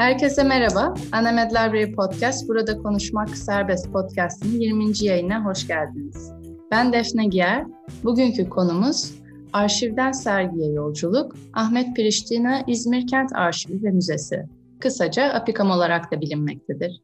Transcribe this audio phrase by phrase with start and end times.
[0.00, 0.94] Herkese merhaba.
[1.12, 5.04] Anemed Library Podcast, Burada Konuşmak Serbest Podcast'ın 20.
[5.04, 6.32] yayına hoş geldiniz.
[6.70, 7.66] Ben Defne Giyer.
[8.04, 9.14] Bugünkü konumuz
[9.52, 14.46] Arşivden Sergiye Yolculuk, Ahmet Priştina İzmir Kent Arşivi ve Müzesi.
[14.80, 17.02] Kısaca APİKAM olarak da bilinmektedir.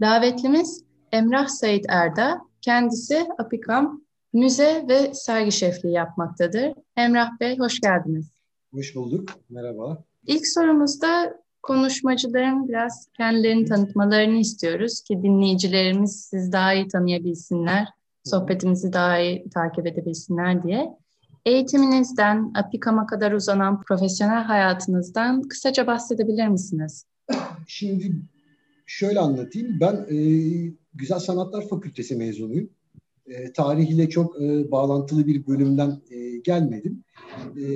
[0.00, 6.72] Davetlimiz Emrah Sait Erda, kendisi APİKAM müze ve sergi şefliği yapmaktadır.
[6.96, 8.30] Emrah Bey hoş geldiniz.
[8.74, 10.04] Hoş bulduk, merhaba.
[10.26, 17.88] İlk sorumuzda konuşmacıların biraz kendilerini tanıtmalarını istiyoruz ki dinleyicilerimiz siz daha iyi tanıyabilsinler,
[18.24, 20.88] sohbetimizi daha iyi takip edebilsinler diye.
[21.46, 27.06] Eğitiminizden, Apikam'a kadar uzanan profesyonel hayatınızdan kısaca bahsedebilir misiniz?
[27.66, 28.12] Şimdi
[28.86, 29.80] şöyle anlatayım.
[29.80, 30.18] Ben e,
[30.94, 32.70] Güzel Sanatlar Fakültesi mezunuyum.
[33.28, 37.04] E, tarihiyle çok e, bağlantılı bir bölümden e, gelmedim.
[37.56, 37.66] E,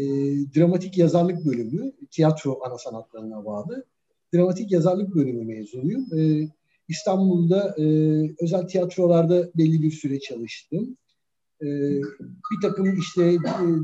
[0.56, 3.84] dramatik yazarlık bölümü, tiyatro ana sanatlarına bağlı.
[4.34, 6.06] Dramatik yazarlık bölümü mezunuyum.
[6.18, 6.48] E,
[6.88, 7.84] İstanbul'da e,
[8.40, 10.96] özel tiyatrolarda belli bir süre çalıştım.
[11.62, 11.66] E,
[12.52, 13.38] bir takım işte e,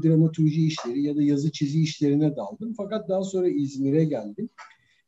[0.05, 2.75] dramaturji işleri ya da yazı çizi işlerine daldım.
[2.77, 4.49] Fakat daha sonra İzmir'e geldim.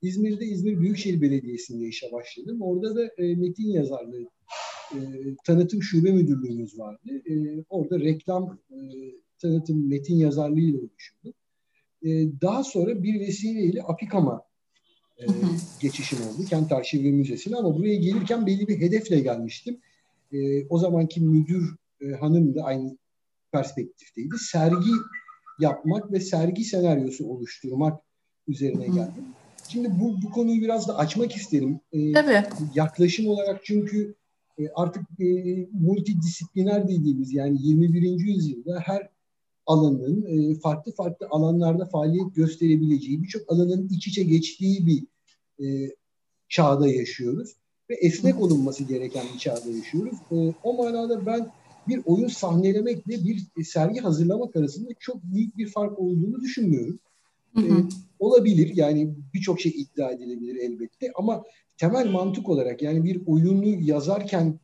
[0.02, 2.62] İzmir'de İzmir Büyükşehir Belediyesi'nde işe başladım.
[2.62, 4.26] Orada da e, metin yazarlığı
[4.94, 4.98] e,
[5.44, 7.22] tanıtım şube müdürlüğümüz vardı.
[7.26, 8.76] E, orada reklam e,
[9.38, 11.34] tanıtım metin yazarlığıyla uğraşıyordum.
[12.02, 14.42] E, daha sonra bir vesileyle Apikam'a
[15.18, 15.24] e,
[15.80, 16.44] geçişim oldu.
[16.50, 19.80] Kent Arşivi Müzesi'ne ama buraya gelirken belli bir hedefle gelmiştim.
[20.32, 22.98] E, o zamanki müdür e, hanım da aynı
[23.52, 24.38] perspektifteydi.
[24.38, 24.90] Sergi
[25.60, 28.02] yapmak ve sergi senaryosu oluşturmak
[28.48, 29.24] üzerine geldim.
[29.68, 31.80] Şimdi bu, bu konuyu biraz da açmak isterim.
[31.92, 32.42] Ee, Tabii.
[32.74, 34.19] Yaklaşım olarak çünkü e,
[34.74, 38.20] artık e, multidisipliner dediğimiz yani 21.
[38.20, 39.08] yüzyılda her
[39.66, 45.06] alanın e, farklı farklı alanlarda faaliyet gösterebileceği, birçok alanın iç içe geçtiği bir
[45.64, 45.94] e,
[46.48, 47.56] çağda yaşıyoruz.
[47.90, 50.18] Ve esnek olunması gereken bir çağda yaşıyoruz.
[50.32, 51.52] E, o manada ben
[51.88, 56.98] bir oyun sahnelemekle bir sergi hazırlamak arasında çok büyük bir fark olduğunu düşünmüyorum.
[57.54, 57.80] Hı hı.
[57.80, 57.84] E,
[58.18, 61.42] olabilir yani birçok şey iddia edilebilir elbette ama
[61.76, 64.58] temel mantık olarak yani bir oyunu yazarken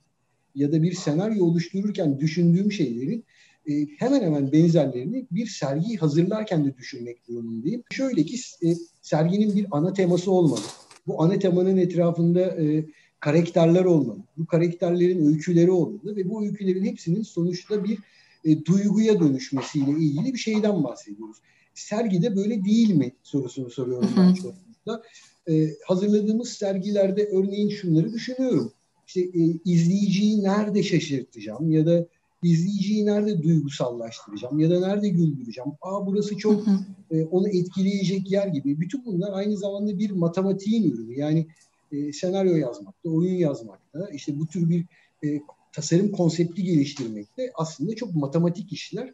[0.54, 3.25] ya da bir senaryo oluştururken düşündüğüm şeylerin
[3.69, 7.82] e, hemen hemen benzerlerini bir sergiyi hazırlarken de düşünmek durumundayım.
[7.91, 10.60] Şöyle ki e, serginin bir ana teması olmalı.
[11.06, 12.86] Bu ana temanın etrafında e,
[13.20, 14.19] karakterler olmalı.
[14.36, 17.98] Bu karakterlerin öyküleri olmalı ve bu öykülerin hepsinin sonuçta bir
[18.44, 21.36] e, duyguya dönüşmesiyle ilgili bir şeyden bahsediyoruz.
[21.76, 25.03] Sergide böyle değil mi sorusunu soruyorum ben çoğunlukla.
[25.48, 28.72] E, hazırladığımız sergilerde örneğin şunları düşünüyorum.
[29.06, 32.06] İşte e, izleyiciyi nerede şaşırtacağım ya da
[32.42, 35.70] izleyiciyi nerede duygusallaştıracağım ya da nerede güldüreceğim.
[35.82, 36.64] Aa burası çok
[37.10, 38.81] e, onu etkileyecek yer gibi.
[38.81, 41.19] Bütün bunlar aynı zamanda bir matematiğin ürünü.
[41.19, 41.47] Yani
[41.93, 44.84] e, senaryo yazmakta, oyun yazmakta, işte bu tür bir
[45.25, 45.41] e,
[45.72, 49.12] tasarım konsepti geliştirmekte aslında çok matematik işler.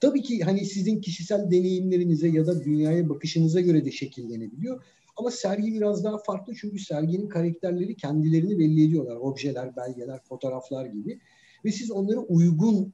[0.00, 4.82] Tabii ki hani sizin kişisel deneyimlerinize ya da dünyaya bakışınıza göre de şekillenebiliyor.
[5.16, 9.16] Ama sergi biraz daha farklı çünkü serginin karakterleri kendilerini belli ediyorlar.
[9.16, 11.20] Objeler, belgeler, fotoğraflar gibi.
[11.64, 12.92] Ve siz onlara uygun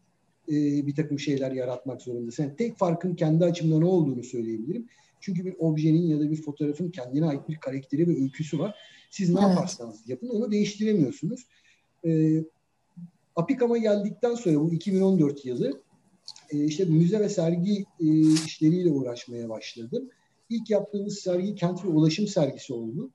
[0.48, 0.52] e,
[0.86, 2.48] bir takım şeyler yaratmak zorundasınız.
[2.48, 4.88] Yani tek farkın kendi açımdan ne olduğunu söyleyebilirim.
[5.20, 8.74] Çünkü bir objenin ya da bir fotoğrafın kendine ait bir karakteri ve öyküsü var.
[9.10, 9.48] Siz ne evet.
[9.50, 11.46] yaparsanız yapın onu değiştiremiyorsunuz.
[12.06, 12.40] E,
[13.36, 15.82] Apikam'a geldikten sonra bu 2014 yılı
[16.50, 18.06] e, işte müze ve sergi e,
[18.46, 20.08] işleriyle uğraşmaya başladım.
[20.50, 23.10] İlk yaptığımız sergi kent ve ulaşım sergisi oldu.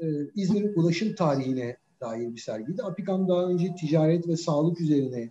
[0.00, 2.82] E, İzmir'in ulaşım tarihine dair bir sergiydi.
[2.82, 5.30] Apikam daha önce ticaret ve sağlık üzerine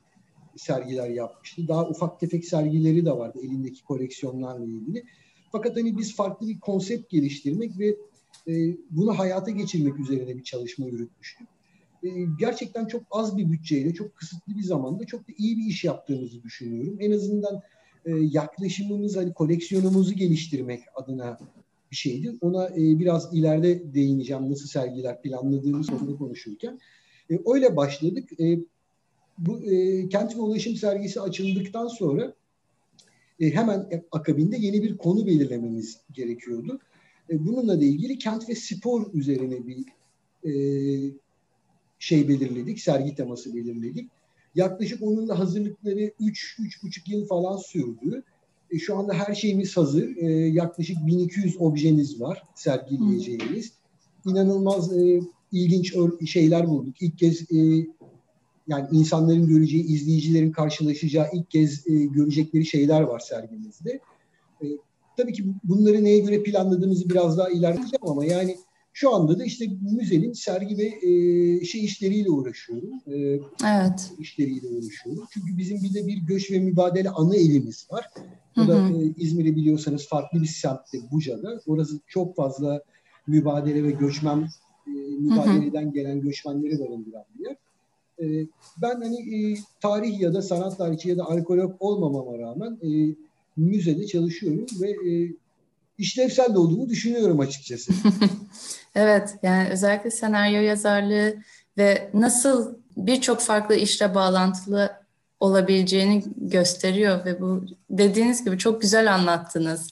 [0.56, 1.68] sergiler yapmıştı.
[1.68, 5.04] Daha ufak tefek sergileri de vardı elindeki koleksiyonlarla ilgili.
[5.52, 7.96] Fakat hani biz farklı bir konsept geliştirmek ve
[8.48, 11.48] e, bunu hayata geçirmek üzerine bir çalışma yürütmüştük.
[12.04, 12.10] E,
[12.40, 16.44] gerçekten çok az bir bütçeyle, çok kısıtlı bir zamanda çok da iyi bir iş yaptığımızı
[16.44, 16.98] düşünüyorum.
[17.00, 17.62] En azından
[18.06, 21.40] e, yaklaşımımız, hani koleksiyonumuzu geliştirmek adına
[21.92, 22.34] bir şeydi.
[22.42, 26.80] Ona e, biraz ileride değineceğim nasıl sergiler planladığımız konuda konuşurken.
[27.32, 28.30] E, öyle başladık.
[29.38, 29.62] Bu
[30.10, 32.34] kent ve ulaşım sergisi açıldıktan sonra
[33.40, 36.80] hemen akabinde yeni bir konu belirlememiz gerekiyordu.
[37.32, 39.86] Bununla da ilgili kent ve spor üzerine bir
[40.44, 40.52] e,
[42.04, 44.10] şey belirledik, sergi teması belirledik.
[44.56, 48.24] Yaklaşık onun da hazırlıkları 3-3,5 yıl falan sürdü.
[48.72, 50.18] E, şu anda her şeyimiz hazır.
[50.18, 53.74] E, yaklaşık 1200 objeniz var sergileyeceğimiz.
[54.26, 55.22] İnanılmaz e,
[55.52, 55.96] ilginç
[56.26, 57.02] şeyler bulduk.
[57.02, 57.88] İlk kez e,
[58.68, 64.00] yani insanların göreceği, izleyicilerin karşılaşacağı ilk kez e, görecekleri şeyler var sergimizde.
[64.62, 64.66] E,
[65.18, 68.58] tabii ki bunları neye göre planladığımızı biraz daha ilerleyeceğim ama yani
[68.94, 72.90] Şu anda da işte müzenin sergi ve e, şey işleriyle uğraşıyorum.
[73.08, 73.16] E,
[73.66, 74.12] evet.
[74.20, 75.24] işleriyle uğraşıyorum.
[75.32, 78.10] Çünkü bizim bir de bir göç ve mübadele ana elimiz var.
[78.58, 81.62] O da e, İzmir'i biliyorsanız farklı bir semtte Buca'da.
[81.68, 82.82] Orası çok fazla
[83.28, 84.50] mübadele ve göçmen
[84.88, 87.58] e, mübadeleden gelen göçmenleri barındıran bir yer.
[88.20, 88.48] E,
[88.82, 93.16] ben hani e, tarih ya da sanat tarihçi ya da arkeolog olmamama rağmen e,
[93.58, 95.32] müzede çalışıyorum ve e,
[95.98, 97.94] işlevsel de olduğumu düşünüyorum açıkçası.
[98.96, 101.36] evet yani özellikle senaryo yazarlığı
[101.78, 104.92] ve nasıl birçok farklı işle bağlantılı
[105.40, 109.90] olabileceğini gösteriyor ve bu dediğiniz gibi çok güzel anlattınız.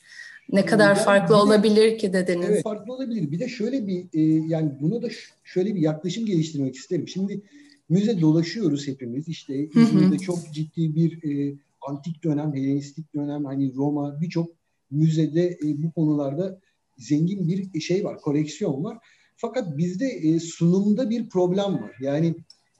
[0.51, 2.49] Ne kadar yani farklı de, olabilir ki dediniz.
[2.49, 3.31] Evet farklı olabilir.
[3.31, 5.07] Bir de şöyle bir e, yani bunu da
[5.43, 7.07] şöyle bir yaklaşım geliştirmek isterim.
[7.07, 7.41] Şimdi
[7.89, 9.27] müze dolaşıyoruz hepimiz.
[9.27, 14.49] İşte İzmir'de çok ciddi bir e, antik dönem, Helenistik dönem, hani Roma birçok
[14.91, 16.59] müzede e, bu konularda
[17.01, 18.97] zengin bir şey var, koleksiyon var.
[19.35, 21.95] Fakat bizde e, sunumda bir problem var.
[22.01, 22.35] Yani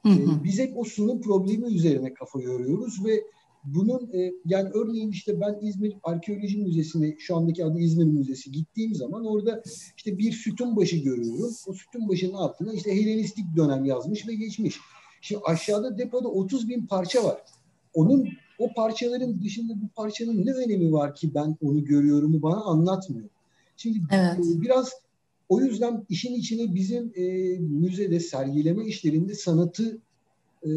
[0.05, 0.11] e,
[0.43, 3.23] biz hep o sunum problemi üzerine kafa yoruyoruz ve
[3.63, 8.95] bunun e, yani örneğin işte ben İzmir Arkeoloji Müzesi'ne şu andaki adı İzmir Müzesi gittiğim
[8.95, 9.63] zaman orada
[9.97, 11.51] işte bir sütun başı görüyorum.
[11.67, 14.77] O sütun başının altına işte Helenistik dönem yazmış ve geçmiş.
[15.21, 17.41] Şimdi aşağıda depoda 30 bin parça var.
[17.93, 18.27] Onun
[18.59, 23.29] o parçaların dışında bu parçanın ne önemi var ki ben onu görüyorumu bana anlatmıyor.
[23.81, 24.39] Şimdi evet.
[24.39, 24.91] E, biraz
[25.49, 27.23] o yüzden işin içine bizim e,
[27.59, 29.97] müzede sergileme işlerinde sanatı
[30.63, 30.69] e,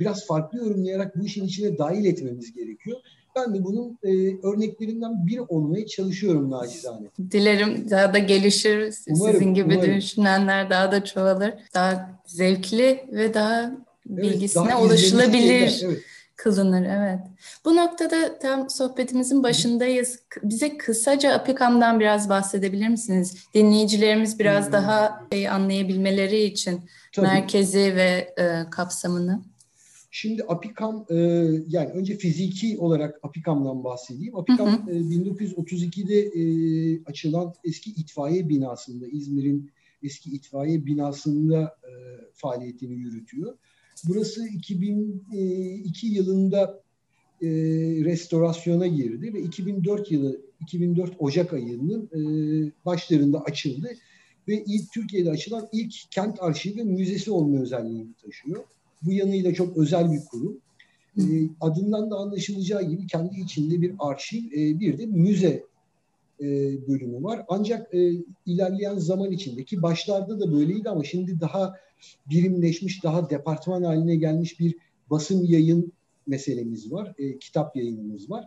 [0.00, 2.98] biraz farklı yorumlayarak bu işin içine dahil etmemiz gerekiyor.
[3.36, 4.10] Ben de bunun e,
[4.46, 7.06] örneklerinden biri olmaya çalışıyorum nacizane.
[7.30, 8.94] Dilerim daha da gelişir.
[9.08, 9.96] Umarım, Sizin gibi umarım.
[9.96, 11.54] düşünenler daha da çoğalır.
[11.74, 13.72] Daha zevkli ve daha
[14.06, 15.82] bilgisine evet, daha ulaşılabilir.
[15.84, 15.98] Evet
[16.42, 17.20] kılınır evet.
[17.64, 20.18] Bu noktada tam sohbetimizin başındayız.
[20.42, 23.36] Bize kısaca Apikam'dan biraz bahsedebilir misiniz?
[23.54, 24.72] Dinleyicilerimiz biraz hmm.
[24.72, 26.80] daha şey anlayabilmeleri için
[27.12, 27.26] Tabii.
[27.26, 29.42] merkezi ve e, kapsamını.
[30.10, 31.16] Şimdi Apikam e,
[31.68, 34.36] yani önce fiziki olarak Apikam'dan bahsedeyim.
[34.36, 34.96] Apikam hı hı.
[34.96, 39.70] E, 1932'de e, açılan eski itfaiye binasında İzmir'in
[40.02, 41.92] eski itfaiye binasında e,
[42.34, 43.58] faaliyetini yürütüyor.
[44.08, 46.80] Burası 2002 e, yılında
[47.42, 47.48] e,
[48.04, 52.20] restorasyona girdi ve 2004 yılı 2004 Ocak ayının e,
[52.84, 53.88] başlarında açıldı
[54.48, 58.64] ve ilk Türkiye'de açılan ilk kent arşivi müzesi olma özelliğini taşıyor.
[59.02, 60.58] Bu yanıyla çok özel bir kurum.
[61.18, 61.22] E,
[61.60, 65.64] adından da anlaşılacağı gibi kendi içinde bir arşiv, e, bir de müze
[66.40, 66.46] e,
[66.88, 67.44] bölümü var.
[67.48, 68.12] Ancak e,
[68.46, 71.74] ilerleyen zaman içindeki başlarda da böyleydi ama şimdi daha
[72.30, 74.74] birimleşmiş, daha departman haline gelmiş bir
[75.10, 75.92] basın yayın
[76.26, 77.14] meselemiz var.
[77.18, 78.44] E, kitap yayınımız var.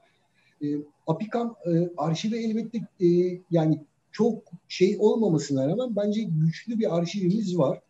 [0.64, 0.68] E,
[1.08, 7.82] Apikam e, arşive elbette e, yani çok şey olmamasına rağmen bence güçlü bir arşivimiz var.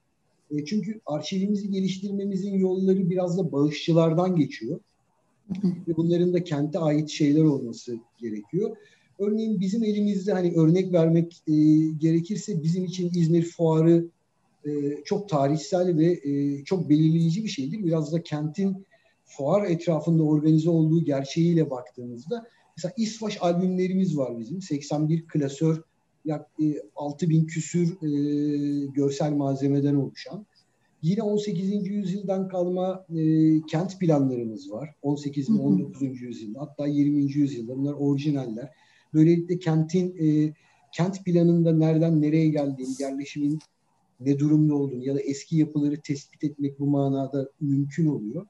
[0.51, 4.79] E, çünkü arşivimizi geliştirmemizin yolları biraz da bağışçılardan geçiyor.
[5.87, 8.77] Ve bunların da kente ait şeyler olması gerekiyor.
[9.19, 11.53] Örneğin bizim elimizde hani örnek vermek e,
[11.97, 14.05] gerekirse bizim için İzmir Fuarı
[14.65, 17.83] e, çok tarihsel ve e, çok belirleyici bir şeydir.
[17.83, 18.85] Biraz da kentin
[19.25, 22.47] fuar etrafında organize olduğu gerçeğiyle baktığımızda
[22.77, 24.61] mesela İsvaş albümlerimiz var bizim.
[24.61, 25.81] 81 klasör
[26.25, 30.45] yak, e, 6000 küsür e, görsel malzemeden oluşan.
[31.01, 31.87] Yine 18.
[31.87, 34.95] yüzyıldan kalma e, kent planlarımız var.
[35.01, 36.21] 18 ve 19.
[36.21, 37.23] yüzyılda hatta 20.
[37.23, 38.69] yüzyılda bunlar orijinaller.
[39.13, 40.53] Böylelikle kentin e,
[40.91, 43.59] kent planında nereden nereye geldiğini, yerleşimin
[44.19, 48.45] ne durumda olduğunu ya da eski yapıları tespit etmek bu manada mümkün oluyor.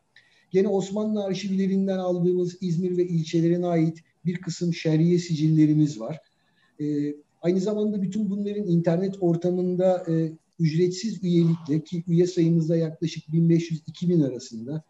[0.51, 6.19] Gene Osmanlı arşivlerinden aldığımız İzmir ve ilçelerine ait bir kısım şerriye sicillerimiz var.
[6.81, 14.27] E, aynı zamanda bütün bunların internet ortamında e, ücretsiz üyelikle ki üye sayımızda yaklaşık 1500-2000
[14.27, 14.83] arasında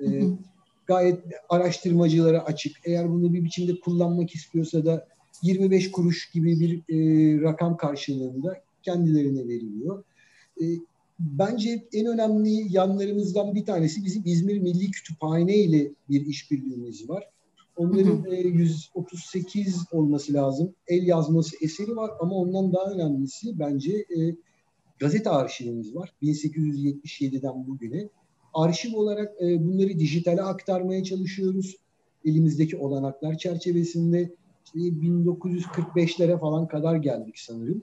[0.00, 0.38] e, hı hı.
[0.86, 1.18] gayet
[1.48, 2.76] araştırmacılara açık.
[2.84, 5.08] Eğer bunu bir biçimde kullanmak istiyorsa da
[5.42, 10.04] 25 kuruş gibi bir e, rakam karşılığında kendilerine veriliyor.
[10.62, 10.64] E,
[11.18, 17.24] bence en önemli yanlarımızdan bir tanesi bizim İzmir Milli Kütüphane ile bir işbirliğimiz var.
[17.76, 18.34] Onların hı hı.
[18.34, 20.74] E, 138 olması lazım.
[20.86, 24.36] El yazması eseri var ama ondan daha önemlisi bence e,
[24.98, 26.12] gazete arşivimiz var.
[26.22, 28.08] 1877'den bugüne.
[28.54, 31.76] Arşiv olarak e, bunları dijitale aktarmaya çalışıyoruz.
[32.24, 34.34] Elimizdeki olanaklar çerçevesinde
[34.74, 37.82] 1945'lere falan kadar geldik sanırım.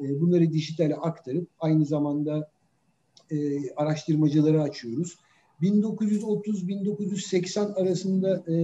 [0.00, 2.50] E, bunları dijitale aktarıp aynı zamanda
[3.30, 5.18] e, araştırmacıları açıyoruz.
[5.62, 8.54] 1930-1980 arasında e,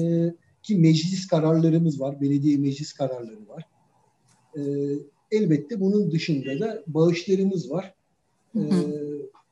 [0.63, 3.65] ki meclis kararlarımız var, belediye meclis kararları var.
[5.31, 7.95] elbette bunun dışında da bağışlarımız var.
[8.55, 8.61] E,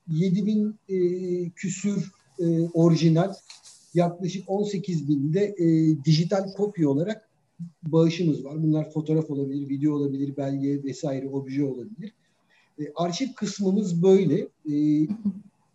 [0.08, 3.34] 7000 e, küsür e, orijinal
[3.94, 5.64] yaklaşık 18 binde e,
[6.04, 7.28] dijital kopya olarak
[7.82, 8.62] bağışımız var.
[8.62, 12.12] Bunlar fotoğraf olabilir, video olabilir, belge vesaire obje olabilir.
[12.78, 14.48] E, arşiv kısmımız böyle.
[14.72, 15.06] E,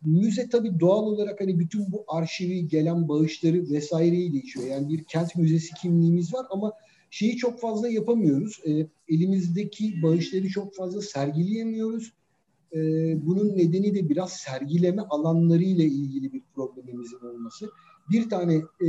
[0.06, 4.68] müze tabii doğal olarak hani bütün bu arşivi, gelen bağışları vesaireyi geçiyor.
[4.68, 6.74] Yani bir kent müzesi kimliğimiz var ama
[7.10, 8.60] şeyi çok fazla yapamıyoruz.
[8.68, 12.14] E, elimizdeki bağışları çok fazla sergileyemiyoruz.
[12.74, 12.80] E,
[13.26, 17.70] bunun nedeni de biraz sergileme alanları ile ilgili bir problemimizin olması.
[18.12, 18.88] Bir tane e,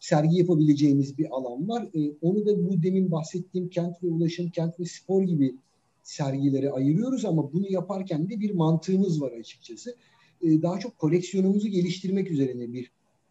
[0.00, 1.88] sergi yapabileceğimiz bir alan var.
[1.94, 5.56] E, onu da bu demin bahsettiğim kent ve ulaşım, kent ve spor gibi
[6.02, 9.96] sergilere ayırıyoruz ama bunu yaparken de bir mantığımız var açıkçası.
[10.42, 12.90] E, daha çok koleksiyonumuzu geliştirmek üzerine bir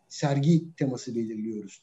[0.09, 1.81] sergi teması belirliyoruz.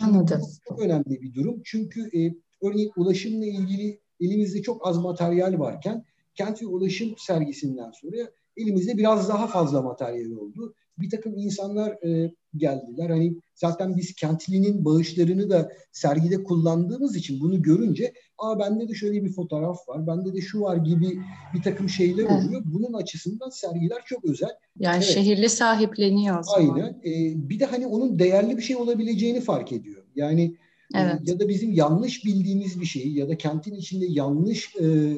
[0.00, 0.42] Anladım.
[0.68, 1.60] Çok önemli bir durum.
[1.64, 8.30] Çünkü e, örneğin ulaşımla ilgili elimizde çok az materyal varken kent ve ulaşım sergisinden sonra
[8.56, 13.10] elimizde biraz daha fazla materyal oldu bir takım insanlar e, geldiler.
[13.10, 19.24] Hani zaten biz kentlinin bağışlarını da sergide kullandığımız için bunu görünce aa bende de şöyle
[19.24, 21.18] bir fotoğraf var, bende de şu var gibi
[21.54, 22.62] bir takım şeyler oluyor.
[22.64, 24.50] Bunun açısından sergiler çok özel.
[24.78, 25.14] Yani evet.
[25.14, 26.74] şehirli sahipleniyor o zaman.
[26.74, 26.88] Aynen.
[27.04, 30.02] E, bir de hani onun değerli bir şey olabileceğini fark ediyor.
[30.16, 30.56] Yani
[30.94, 31.28] e, evet.
[31.28, 35.16] ya da bizim yanlış bildiğimiz bir şeyi ya da kentin içinde yanlış e,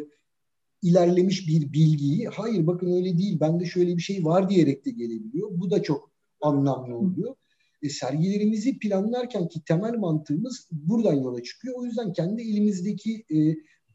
[0.83, 5.49] ilerlemiş bir bilgiyi hayır bakın öyle değil bende şöyle bir şey var diyerek de gelebiliyor.
[5.53, 7.35] Bu da çok anlamlı oluyor.
[7.83, 11.75] E, sergilerimizi planlarken ki temel mantığımız buradan yola çıkıyor.
[11.79, 13.37] O yüzden kendi elimizdeki e,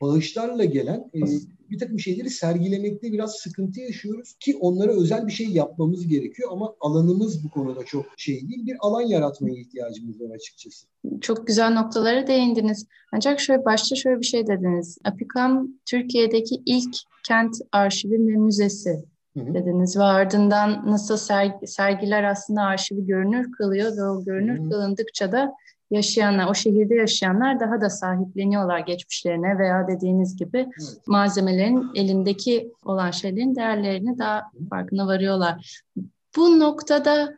[0.02, 1.20] bağışlarla gelen e,
[1.70, 6.76] bir takım şeyleri sergilemekte biraz sıkıntı yaşıyoruz ki onlara özel bir şey yapmamız gerekiyor ama
[6.80, 8.66] alanımız bu konuda çok şey değil.
[8.66, 10.88] Bir alan yaratmaya ihtiyacımız var açıkçası.
[11.22, 12.86] Çok güzel noktalara değindiniz.
[13.12, 14.98] Ancak şöyle başta şöyle bir şey dediniz.
[15.04, 16.96] Apikam Türkiye'deki ilk
[17.28, 24.04] kent arşivi ve müzesi dediniz ve ardından nasıl sergi, sergiler aslında arşivi görünür kılıyor ve
[24.04, 24.70] o görünür hı.
[24.70, 25.54] kılındıkça da
[25.92, 31.08] yaşayanlar, o şehirde yaşayanlar daha da sahipleniyorlar geçmişlerine veya dediğiniz gibi evet.
[31.08, 35.82] malzemelerin elindeki olan şeylerin değerlerini daha farkına varıyorlar.
[36.38, 37.38] Bu noktada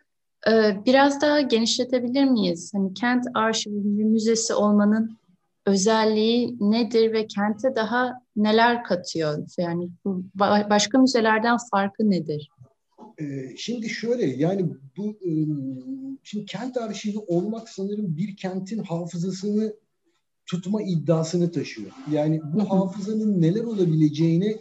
[0.51, 2.71] e, biraz daha genişletebilir miyiz?
[2.75, 5.17] Hani kent arşivi müzesi olmanın
[5.65, 9.47] özelliği nedir ve kente daha neler katıyor?
[9.57, 10.23] Yani bu
[10.69, 12.49] başka müzelerden farkı nedir?
[13.19, 15.19] Ee, şimdi şöyle yani bu
[16.23, 19.73] şimdi kent arşivi olmak sanırım bir kentin hafızasını
[20.45, 21.91] tutma iddiasını taşıyor.
[22.11, 24.59] Yani bu hafızanın neler olabileceğine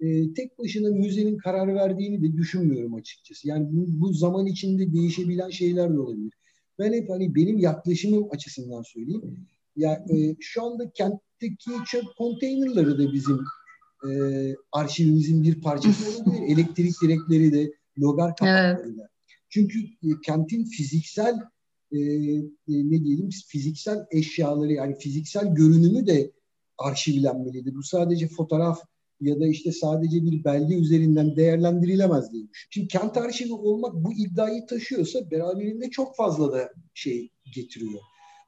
[0.00, 3.48] e, tek başına müzenin karar verdiğini de düşünmüyorum açıkçası.
[3.48, 6.32] Yani bu, bu zaman içinde değişebilen şeyler de olabilir.
[6.78, 9.46] Ben hep hani benim yaklaşımım açısından söyleyeyim.
[9.76, 13.40] Ya e, şu anda kentteki çöp konteynerları da bizim
[14.08, 14.10] e,
[14.72, 16.42] arşivimizin bir parçası olabilir.
[16.42, 19.02] Elektrik direkleri de logar kapaklarıyla.
[19.02, 19.10] Evet.
[19.48, 21.34] Çünkü e, kentin fiziksel
[21.92, 26.32] e, e, ne diyelim fiziksel eşyaları yani fiziksel görünümü de
[26.78, 27.74] arşivlenmelidir.
[27.74, 28.82] Bu sadece fotoğraf
[29.20, 34.66] ya da işte sadece bir belge üzerinden değerlendirilemez diye Şimdi kent arşivi olmak bu iddiayı
[34.66, 38.00] taşıyorsa beraberinde çok fazla da şey getiriyor.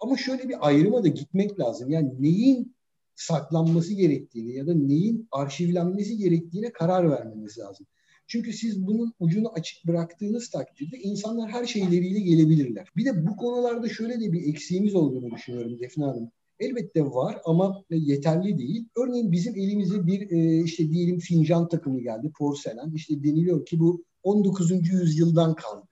[0.05, 1.91] Ama şöyle bir ayrıma da gitmek lazım.
[1.91, 2.75] Yani neyin
[3.15, 7.87] saklanması gerektiğini ya da neyin arşivlenmesi gerektiğine karar vermemiz lazım.
[8.27, 12.89] Çünkü siz bunun ucunu açık bıraktığınız takdirde insanlar her şeyleriyle gelebilirler.
[12.97, 16.31] Bir de bu konularda şöyle de bir eksiğimiz olduğunu düşünüyorum Defne Hanım.
[16.59, 18.89] Elbette var ama yeterli değil.
[18.97, 22.93] Örneğin bizim elimize bir e, işte diyelim fincan takımı geldi, porselen.
[22.95, 24.71] İşte deniliyor ki bu 19.
[24.89, 25.87] yüzyıldan kaldı.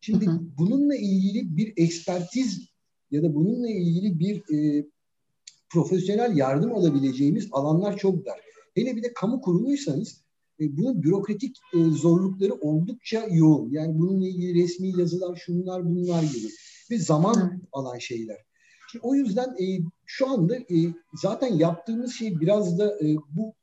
[0.00, 0.40] Şimdi hı hı.
[0.58, 2.70] bununla ilgili bir ekspertiz
[3.10, 4.86] ya da bununla ilgili bir e,
[5.70, 8.40] profesyonel yardım alabileceğimiz alanlar çok dar.
[8.74, 10.22] Hele bir de kamu kurumuysanız
[10.60, 13.70] e, bunun bürokratik e, zorlukları oldukça yoğun.
[13.70, 16.48] Yani bununla ilgili resmi yazılar, şunlar bunlar gibi
[16.90, 17.60] ve zaman evet.
[17.72, 18.36] alan şeyler.
[18.90, 19.66] Şimdi o yüzden e,
[20.06, 20.76] şu anda e,
[21.14, 23.54] zaten yaptığımız şey biraz da e, bu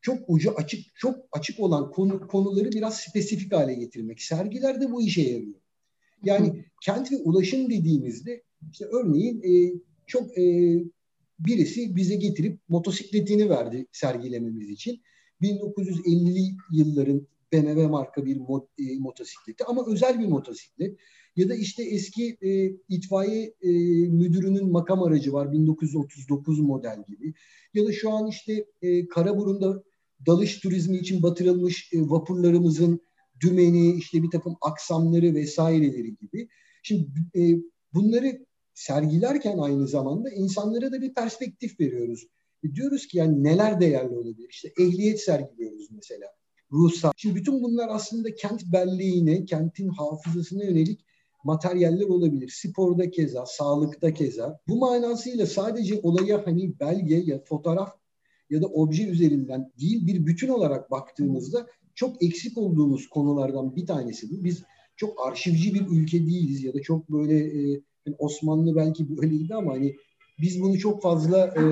[0.00, 4.22] çok ucu açık, çok açık olan konu, konuları biraz spesifik hale getirmek.
[4.22, 5.60] Sergilerde bu işe yarıyor.
[6.24, 10.76] Yani kent ve ulaşım dediğimizde işte örneğin e, çok e,
[11.38, 15.02] birisi bize getirip motosikletini verdi sergilememiz için.
[15.42, 20.98] 1950'li yılların BMW marka bir mot, e, motosikleti ama özel bir motosiklet.
[21.36, 23.70] Ya da işte eski e, itfaiye e,
[24.08, 27.34] müdürünün makam aracı var 1939 model gibi.
[27.74, 29.82] Ya da şu an işte e, Karaburun'da
[30.26, 33.00] dalış turizmi için batırılmış e, vapurlarımızın
[33.40, 36.48] dümeni, işte bir takım aksamları vesaireleri gibi.
[36.82, 37.40] Şimdi e,
[37.94, 42.26] bunları sergilerken aynı zamanda insanlara da bir perspektif veriyoruz.
[42.64, 44.48] E diyoruz ki yani neler değerli olabilir?
[44.50, 46.26] İşte ehliyet sergiliyoruz mesela.
[46.72, 47.12] Ruhsal.
[47.16, 51.06] Şimdi bütün bunlar aslında kent belleğine, kentin hafızasına yönelik
[51.44, 52.52] materyaller olabilir.
[52.62, 54.60] Sporda keza, sağlıkta keza.
[54.68, 57.92] Bu manasıyla sadece olaya hani belge ya fotoğraf
[58.50, 64.30] ya da obje üzerinden değil bir bütün olarak baktığımızda çok eksik olduğumuz konulardan bir tanesi
[64.30, 64.44] bu.
[64.44, 64.62] Biz
[64.96, 69.72] çok arşivci bir ülke değiliz ya da çok böyle e, yani Osmanlı belki böyleydi ama
[69.72, 69.96] hani
[70.40, 71.62] biz bunu çok fazla e,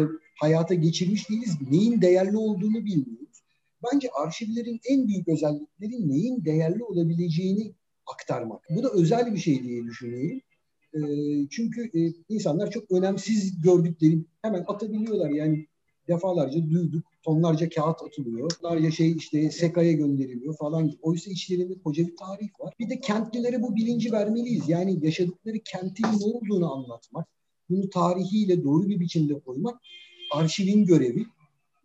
[0.40, 1.56] hayata geçirmiş değiliz.
[1.70, 3.42] Neyin değerli olduğunu bilmiyoruz.
[3.92, 7.74] Bence arşivlerin en büyük özellikleri neyin değerli olabileceğini
[8.06, 8.62] aktarmak.
[8.70, 10.40] Bu da özel bir şey diye düşünüyorum.
[10.94, 11.00] E,
[11.50, 15.30] çünkü e, insanlar çok önemsiz gördükleri hemen atabiliyorlar.
[15.30, 15.66] Yani
[16.08, 17.04] defalarca duyduk.
[17.24, 18.50] Tonlarca kağıt atılıyor.
[18.50, 20.92] Tonlarca şey işte SEKA'ya gönderiliyor falan.
[21.02, 22.74] Oysa içlerinde koca bir tarih var.
[22.80, 24.68] Bir de kentlilere bu bilinci vermeliyiz.
[24.68, 27.28] Yani yaşadıkları kentin ne olduğunu anlatmak.
[27.70, 29.80] Bunu tarihiyle doğru bir biçimde koymak
[30.32, 31.20] arşivin görevi.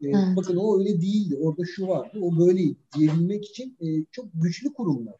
[0.02, 0.38] Ee, evet.
[0.38, 1.38] Bakın o öyle değildi.
[1.42, 2.20] Orada şu vardı.
[2.22, 5.16] O böyleydi diyebilmek için e, çok güçlü kurumlar.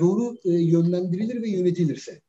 [0.00, 2.20] Doğru e, yönlendirilir ve yönetilirse.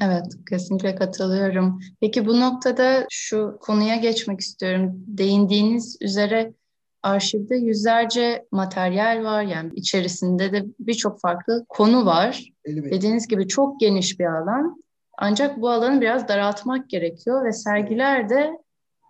[0.00, 1.80] Evet, kesinlikle katılıyorum.
[2.00, 4.92] Peki bu noktada şu konuya geçmek istiyorum.
[5.06, 6.54] Değindiğiniz üzere
[7.02, 9.42] arşivde yüzlerce materyal var.
[9.42, 12.52] Yani içerisinde de birçok farklı konu var.
[12.64, 12.96] Elbette.
[12.96, 14.82] Dediğiniz gibi çok geniş bir alan.
[15.18, 18.50] Ancak bu alanı biraz daraltmak gerekiyor ve sergiler de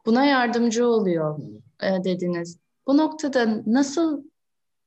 [0.07, 1.39] buna yardımcı oluyor
[1.83, 2.59] e, dediniz.
[2.87, 4.23] Bu noktada nasıl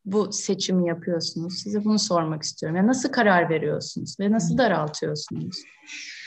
[0.05, 1.53] bu seçimi yapıyorsunuz?
[1.53, 2.75] Size bunu sormak istiyorum.
[2.77, 5.63] Yani nasıl karar veriyorsunuz ve nasıl daraltıyorsunuz?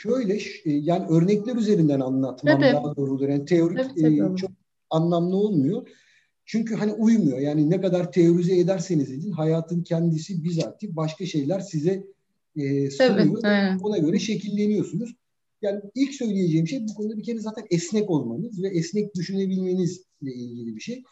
[0.01, 2.73] Şöyle e, yani örnekler üzerinden anlatmam tabii.
[2.73, 3.29] daha doğrudur.
[3.29, 4.33] Yani teorik tabii, tabii.
[4.33, 4.51] E, çok
[4.89, 5.87] anlamlı olmuyor.
[6.45, 7.37] Çünkü hani uymuyor.
[7.37, 12.03] Yani ne kadar teorize ederseniz edin hayatın kendisi bizatihi başka şeyler size
[12.55, 13.41] e, sunuyor.
[13.45, 15.15] Evet, ona göre şekilleniyorsunuz.
[15.61, 20.75] Yani ilk söyleyeceğim şey bu konuda bir kere zaten esnek olmanız ve esnek düşünebilmenizle ilgili
[20.75, 21.03] bir şey.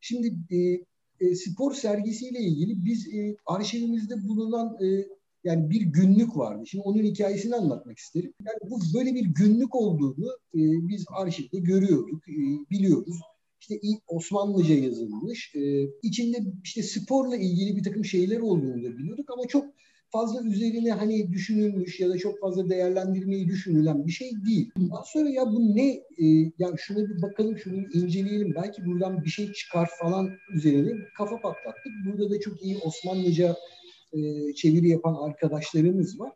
[0.00, 0.84] Şimdi e,
[1.20, 5.06] e, spor sergisiyle ilgili biz e, arşivimizde bulunan e,
[5.44, 6.66] yani bir günlük vardı.
[6.66, 8.32] Şimdi onun hikayesini anlatmak isterim.
[8.46, 12.34] Yani bu böyle bir günlük olduğunu e, biz arşivde görüyorduk, e,
[12.70, 13.16] biliyoruz.
[13.60, 15.54] İşte Osmanlıca yazılmış.
[15.54, 19.64] E, içinde işte sporla ilgili bir takım şeyler olduğunu da biliyorduk ama çok
[20.12, 24.70] fazla üzerine hani düşünülmüş ya da çok fazla değerlendirmeyi düşünülen bir şey değil.
[24.90, 25.88] Daha sonra ya bu ne?
[26.18, 26.26] E,
[26.58, 28.54] ya şuna bir bakalım, şunu inceleyelim.
[28.54, 31.92] Belki buradan bir şey çıkar falan üzerine kafa patlattık.
[32.06, 33.56] Burada da çok iyi Osmanlıca
[34.12, 34.18] e,
[34.54, 36.32] çeviri yapan arkadaşlarımız var.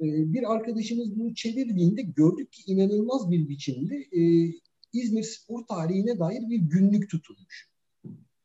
[0.00, 4.52] E, bir arkadaşımız bunu çevirdiğinde gördük ki inanılmaz bir biçimde e,
[4.92, 7.71] İzmir spor tarihine dair bir günlük tutulmuş.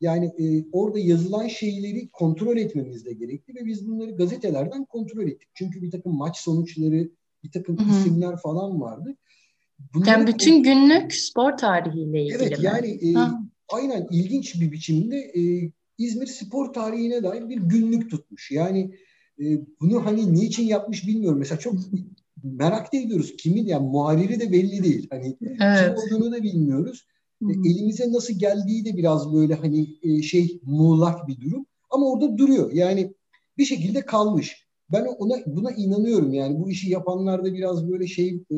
[0.01, 5.49] Yani e, orada yazılan şeyleri kontrol etmemiz de gerekli ve biz bunları gazetelerden kontrol ettik.
[5.53, 7.09] Çünkü bir takım maç sonuçları,
[7.43, 7.89] bir takım Hı-hı.
[7.89, 9.17] isimler falan vardı.
[9.93, 12.65] Bunları yani bütün günlük spor tarihiyle ilgili Evet mi?
[12.65, 13.15] yani e,
[13.73, 18.51] aynen ilginç bir biçimde e, İzmir spor tarihine dair bir günlük tutmuş.
[18.51, 18.91] Yani
[19.39, 19.45] e,
[19.81, 21.39] bunu hani niçin yapmış bilmiyorum.
[21.39, 21.75] Mesela çok
[22.43, 23.33] merak ediyoruz.
[23.37, 25.07] Kimin yani muhariri de belli değil.
[25.09, 25.95] Hani evet.
[25.95, 27.07] kim olduğunu da bilmiyoruz.
[27.41, 31.65] E, elimize nasıl geldiği de biraz böyle hani e, şey muğlak bir durum.
[31.89, 32.71] Ama orada duruyor.
[32.71, 33.13] Yani
[33.57, 34.67] bir şekilde kalmış.
[34.91, 38.55] Ben ona buna inanıyorum yani bu işi yapanlarda biraz böyle şey e,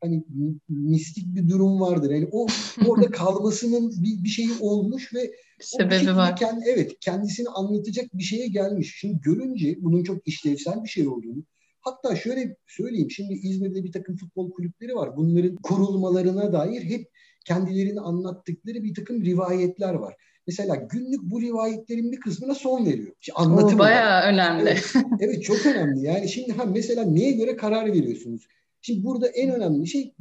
[0.00, 0.24] hani
[0.68, 2.10] mistik bir durum vardır.
[2.10, 2.46] Yani o
[2.86, 6.36] orada kalmasının bir, bir şeyi olmuş ve sebebi var.
[6.36, 8.96] Kendi, evet kendisini anlatacak bir şeye gelmiş.
[9.00, 11.42] Şimdi görünce bunun çok işlevsel bir şey olduğunu
[11.86, 15.16] hatta şöyle söyleyeyim şimdi İzmir'de bir takım futbol kulüpleri var.
[15.16, 17.10] Bunların kurulmalarına dair hep
[17.46, 20.14] kendilerini anlattıkları bir takım rivayetler var.
[20.46, 23.12] Mesela günlük bu rivayetlerin bir kısmına son veriyor.
[23.20, 24.32] İşte anlatım bayağı var.
[24.32, 24.70] önemli.
[24.70, 26.06] Evet, evet çok önemli.
[26.06, 28.46] Yani şimdi ha mesela neye göre karar veriyorsunuz?
[28.80, 30.14] Şimdi burada en önemli şey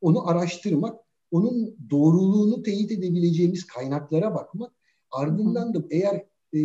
[0.00, 0.96] onu araştırmak,
[1.30, 4.72] onun doğruluğunu teyit edebileceğimiz kaynaklara bakmak.
[5.10, 6.58] Ardından da eğer e,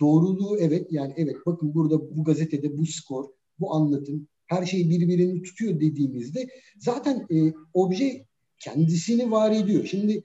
[0.00, 3.24] doğruluğu evet yani evet bakın burada bu gazetede bu skor,
[3.60, 8.26] bu anlatım her şey birbirini tutuyor dediğimizde zaten e, obje
[8.58, 9.86] kendisini var ediyor.
[9.86, 10.24] Şimdi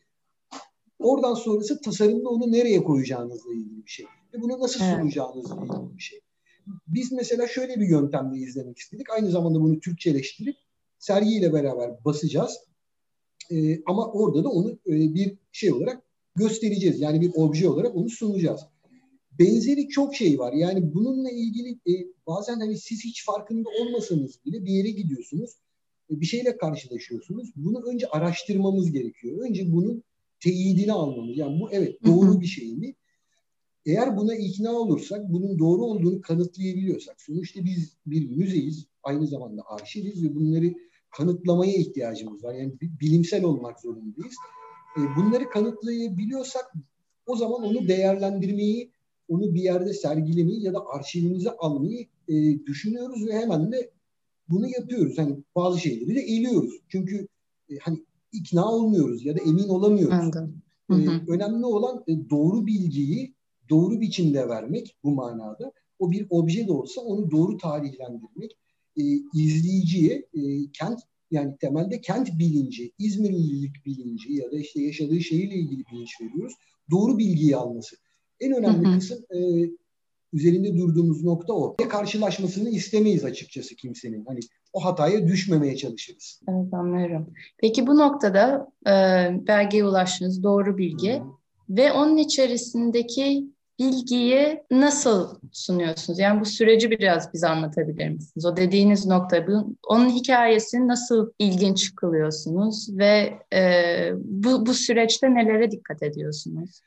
[0.99, 4.05] oradan sonrası tasarımda onu nereye koyacağınızla ilgili bir şey.
[4.33, 6.19] Ve bunu nasıl sunacağınızla ilgili bir şey.
[6.87, 9.09] Biz mesela şöyle bir yöntemle izlemek istedik.
[9.09, 10.55] Aynı zamanda bunu Türkçeleştirip
[10.99, 12.57] sergiyle beraber basacağız.
[13.51, 16.03] Ee, ama orada da onu e, bir şey olarak
[16.35, 16.99] göstereceğiz.
[16.99, 18.61] Yani bir obje olarak onu sunacağız.
[19.39, 20.53] Benzeri çok şey var.
[20.53, 21.93] Yani bununla ilgili e,
[22.27, 25.51] bazen hani siz hiç farkında olmasanız bile bir yere gidiyorsunuz
[26.09, 27.49] bir şeyle karşılaşıyorsunuz.
[27.55, 29.47] Bunu önce araştırmamız gerekiyor.
[29.49, 30.03] Önce bunun
[30.39, 31.37] teyidini almamız.
[31.37, 32.95] Yani bu evet doğru bir şey mi?
[33.85, 40.23] Eğer buna ikna olursak, bunun doğru olduğunu kanıtlayabiliyorsak, sonuçta biz bir müzeyiz, aynı zamanda arşiviz
[40.23, 40.73] ve bunları
[41.17, 42.53] kanıtlamaya ihtiyacımız var.
[42.53, 44.35] Yani bilimsel olmak zorundayız.
[44.97, 46.73] E, bunları kanıtlayabiliyorsak
[47.25, 48.91] o zaman onu değerlendirmeyi,
[49.27, 53.91] onu bir yerde sergilemeyi ya da arşivimize almayı e, düşünüyoruz ve hemen de
[54.49, 55.17] bunu yapıyoruz.
[55.17, 56.73] Hani bazı şeyleri de eliyoruz.
[56.87, 57.27] Çünkü
[57.69, 60.13] e, hani ikna olmuyoruz ya da emin olamıyoruz.
[60.13, 60.61] Anladım.
[60.89, 61.01] Hı hı.
[61.01, 63.33] E, önemli olan e, doğru bilgiyi
[63.69, 65.71] doğru biçimde vermek bu manada.
[65.99, 68.57] O bir obje de olsa onu doğru tarihlendirmek.
[68.97, 69.03] E,
[69.33, 70.41] izleyiciye e,
[70.73, 70.99] kent
[71.31, 76.53] yani temelde kent bilinci, İzmirlilik bilinci ya da işte yaşadığı şehirle ilgili bilinç veriyoruz.
[76.91, 77.95] Doğru bilgiyi alması.
[78.39, 78.99] En önemli hı hı.
[78.99, 79.39] kısım e,
[80.33, 81.75] üzerinde durduğumuz nokta o.
[81.89, 84.25] Karşılaşmasını istemeyiz açıkçası kimsenin.
[84.25, 84.39] Hani
[84.73, 86.41] o hataya düşmemeye çalışırız.
[86.49, 87.33] Evet anlıyorum.
[87.57, 88.91] Peki bu noktada e,
[89.47, 93.45] belgeye ulaştınız doğru bilgi hı ve onun içerisindeki
[93.79, 96.19] bilgiyi nasıl sunuyorsunuz?
[96.19, 98.45] Yani bu süreci biraz bize anlatabilir misiniz?
[98.45, 99.45] O dediğiniz nokta,
[99.87, 103.61] onun hikayesini nasıl ilginç kılıyorsunuz ve e,
[104.15, 106.81] bu, bu süreçte nelere dikkat ediyorsunuz?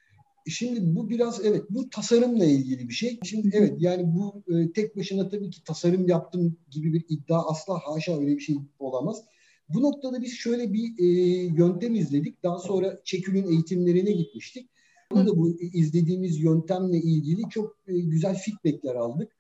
[0.49, 3.19] Şimdi bu biraz evet bu tasarımla ilgili bir şey.
[3.25, 7.79] Şimdi evet yani bu e, tek başına tabii ki tasarım yaptım gibi bir iddia asla
[7.79, 9.25] haşa öyle bir şey olamaz.
[9.69, 11.07] Bu noktada biz şöyle bir e,
[11.57, 12.43] yöntem izledik.
[12.43, 14.71] Daha sonra Çekül'ün eğitimlerine gitmiştik.
[15.13, 19.33] Burada da bu izlediğimiz yöntemle ilgili çok e, güzel feedbackler aldık.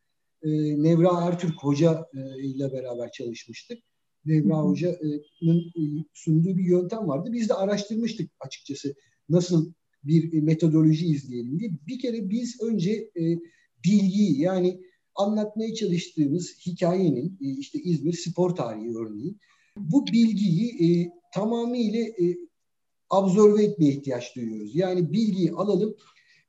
[0.42, 0.48] E,
[0.82, 3.78] Nevra Ertürk Hoca e, ile beraber çalışmıştık.
[4.24, 7.30] Nevra Hoca'nın e, sunduğu bir yöntem vardı.
[7.32, 8.94] Biz de araştırmıştık açıkçası
[9.28, 9.72] nasıl
[10.06, 11.70] bir metodoloji izleyelim diye.
[11.86, 13.38] Bir kere biz önce e,
[13.84, 14.80] bilgiyi yani
[15.14, 19.40] anlatmaya çalıştığımız hikayenin e, işte İzmir spor tarihi örneğin
[19.76, 22.36] bu bilgiyi e, tamamıyla e,
[23.10, 24.76] absorbe etmeye ihtiyaç duyuyoruz.
[24.76, 25.96] Yani bilgiyi alalım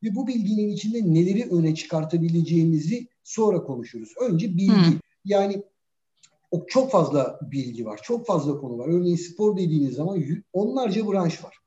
[0.03, 4.13] ve bu bilginin içinde neleri öne çıkartabileceğimizi sonra konuşuruz.
[4.21, 4.71] Önce bilgi.
[4.71, 4.99] Hmm.
[5.25, 5.63] Yani
[6.51, 7.99] o çok fazla bilgi var.
[8.03, 8.87] Çok fazla konu var.
[8.87, 11.57] Örneğin spor dediğiniz zaman onlarca branş var.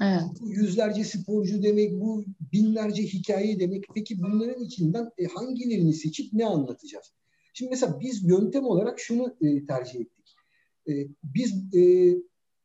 [0.00, 0.22] Evet.
[0.40, 3.84] Bu yüzlerce sporcu demek, bu binlerce hikaye demek.
[3.94, 7.12] Peki bunların içinden e, hangilerini seçip ne anlatacağız?
[7.54, 10.34] Şimdi mesela biz yöntem olarak şunu e, tercih ettik.
[10.88, 10.92] E,
[11.24, 12.14] biz e,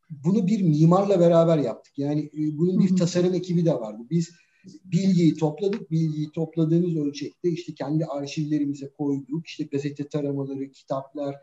[0.09, 1.93] bunu bir mimarla beraber yaptık.
[1.97, 4.03] Yani e, bunun bir tasarım ekibi de vardı.
[4.09, 4.31] Biz
[4.85, 5.91] bilgiyi topladık.
[5.91, 9.47] Bilgiyi topladığımız ölçekte işte kendi arşivlerimize koyduk.
[9.47, 11.35] İşte gazete taramaları, kitaplar,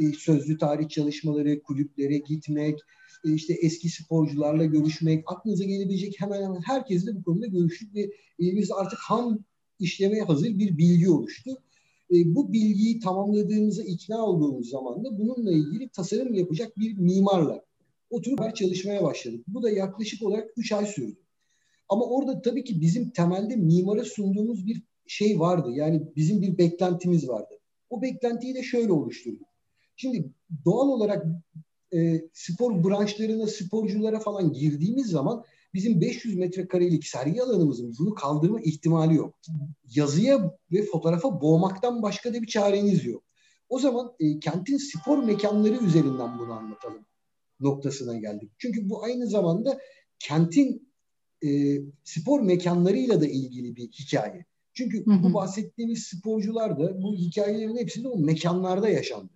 [0.00, 2.80] e, sözlü tarih çalışmaları, kulüplere gitmek,
[3.24, 8.98] işte eski sporcularla görüşmek, aklınıza gelebilecek hemen hemen herkesle bu konuda görüştük ve elimizde artık
[8.98, 9.38] ham
[9.78, 11.50] işlemeye hazır bir bilgi oluştu.
[12.10, 17.64] bu bilgiyi tamamladığımıza ikna olduğumuz zaman da bununla ilgili tasarım yapacak bir mimarla
[18.10, 19.44] oturup çalışmaya başladık.
[19.48, 21.16] Bu da yaklaşık olarak 3 ay sürdü.
[21.88, 25.70] Ama orada tabii ki bizim temelde mimara sunduğumuz bir şey vardı.
[25.72, 27.58] Yani bizim bir beklentimiz vardı.
[27.90, 29.48] O beklentiyi de şöyle oluşturduk.
[29.96, 30.32] Şimdi
[30.64, 31.26] doğal olarak
[31.94, 39.14] e, spor branşlarına, sporculara falan girdiğimiz zaman bizim 500 metrekarelik sergi alanımızın bunu kaldırma ihtimali
[39.14, 39.34] yok.
[39.94, 43.22] Yazıya ve fotoğrafa boğmaktan başka da bir çareniz yok.
[43.68, 47.06] O zaman e, kentin spor mekanları üzerinden bunu anlatalım
[47.60, 48.50] noktasına geldik.
[48.58, 49.78] Çünkü bu aynı zamanda
[50.18, 50.92] kentin
[51.44, 54.44] e, spor mekanlarıyla da ilgili bir hikaye.
[54.72, 55.22] Çünkü hı hı.
[55.22, 59.32] bu bahsettiğimiz sporcular da bu hikayelerin hepsi de o mekanlarda yaşandı.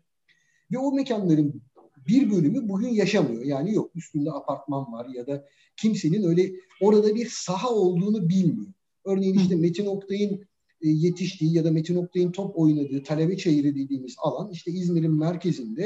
[0.73, 1.63] Ve o mekanların
[2.09, 3.45] bir bölümü bugün yaşamıyor.
[3.45, 5.45] Yani yok üstünde apartman var ya da
[5.77, 8.73] kimsenin öyle orada bir saha olduğunu bilmiyor.
[9.05, 10.47] Örneğin işte Metin Oktay'ın
[10.83, 15.85] e, yetiştiği ya da Metin Oktay'ın top oynadığı Talebe Çayırı dediğimiz alan işte İzmir'in merkezinde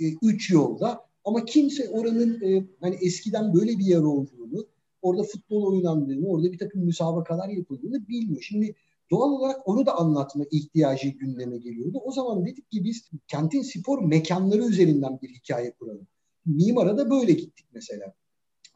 [0.00, 4.66] e, üç yolda ama kimse oranın e, hani eskiden böyle bir yer olduğunu,
[5.02, 8.42] orada futbol oynandığını, orada bir takım müsabakalar yapıldığını bilmiyor.
[8.42, 8.74] Şimdi
[9.10, 11.98] doğal olarak onu da anlatma ihtiyacı gündeme geliyordu.
[12.04, 16.06] O zaman dedik ki biz kentin spor mekanları üzerinden bir hikaye kuralım.
[16.46, 18.14] Mimara da böyle gittik mesela.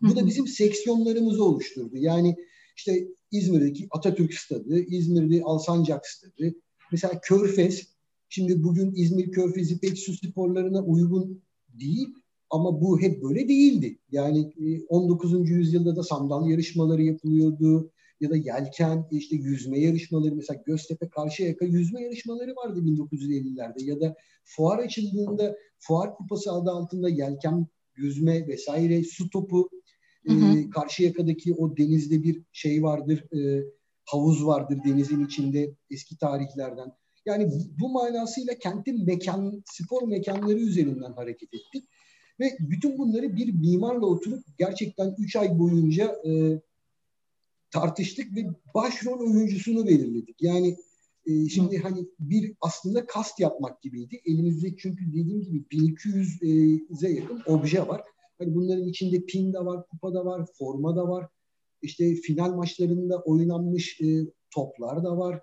[0.02, 1.96] Bu da bizim seksiyonlarımızı oluşturdu.
[1.96, 2.36] Yani
[2.76, 6.54] işte İzmir'deki Atatürk Stadı, İzmir'de Alsancak Stadı,
[6.92, 7.88] mesela Körfez.
[8.28, 12.08] Şimdi bugün İzmir Körfez'i pek su sporlarına uygun değil
[12.50, 13.98] ama bu hep böyle değildi.
[14.10, 14.52] Yani
[14.88, 15.34] 19.
[15.34, 21.64] E, yüzyılda da sandal yarışmaları yapılıyordu ya da yelken, işte yüzme yarışmaları mesela Göztepe Karşıyaka
[21.64, 29.04] yüzme yarışmaları vardı 1950'lerde ya da fuar açıldığında fuar kupası adı altında yelken yüzme vesaire
[29.04, 29.68] su topu
[30.26, 30.58] hı hı.
[30.58, 33.64] E, Karşıyaka'daki o denizde bir şey vardır e,
[34.04, 36.92] havuz vardır denizin içinde eski tarihlerden.
[37.26, 37.50] Yani
[37.80, 41.88] bu manasıyla kentin mekan, spor mekanları üzerinden hareket ettik.
[42.40, 46.60] Ve bütün bunları bir mimarla oturup gerçekten 3 ay boyunca e,
[47.70, 50.36] tartıştık ve başrol oyuncusunu belirledik.
[50.42, 50.76] Yani
[51.26, 51.82] e, şimdi Hı.
[51.82, 54.20] hani bir aslında kast yapmak gibiydi.
[54.24, 58.02] Elimizde çünkü dediğim gibi 1200'e yakın obje var.
[58.38, 61.26] Hani bunların içinde pin de var, kupa da var, forma da var.
[61.82, 64.06] İşte final maçlarında oynanmış e,
[64.54, 65.40] toplar da var.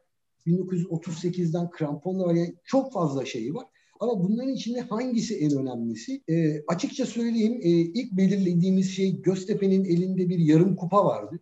[0.47, 2.33] 1938'den krampon da var.
[2.33, 3.65] Yani çok fazla şeyi var.
[3.99, 6.21] Ama bunların içinde hangisi en önemlisi?
[6.29, 11.39] E, açıkça söyleyeyim e, ilk belirlediğimiz şey Göztepe'nin elinde bir yarım kupa vardı.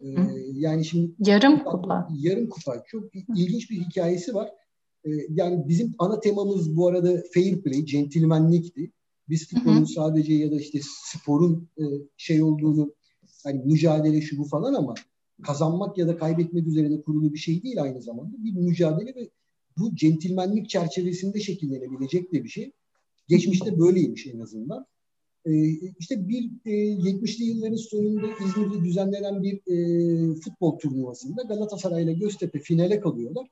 [0.00, 0.08] E,
[0.52, 2.08] yani şimdi yarım kupa.
[2.18, 2.82] Yarım kupa.
[2.86, 3.04] Çok
[3.36, 4.48] ilginç bir hikayesi var.
[5.04, 8.92] E, yani bizim ana temamız bu arada fair play, centilmenlikti.
[9.28, 11.84] Biz futbolun sadece ya da işte sporun e,
[12.16, 12.94] şey olduğunu
[13.44, 14.94] hani mücadele şu bu falan ama
[15.42, 18.44] kazanmak ya da kaybetmek üzerine kurulu bir şey değil aynı zamanda.
[18.44, 19.30] Bir mücadele ve
[19.78, 22.72] bu centilmenlik çerçevesinde şekillenebilecek de bir şey.
[23.28, 24.86] Geçmişte böyleymiş en azından.
[25.48, 32.12] Ee, işte bir e, 70'li yılların sonunda İzmir'de düzenlenen bir e, futbol turnuvasında Galatasaray ile
[32.12, 33.48] Göztepe finale kalıyorlar.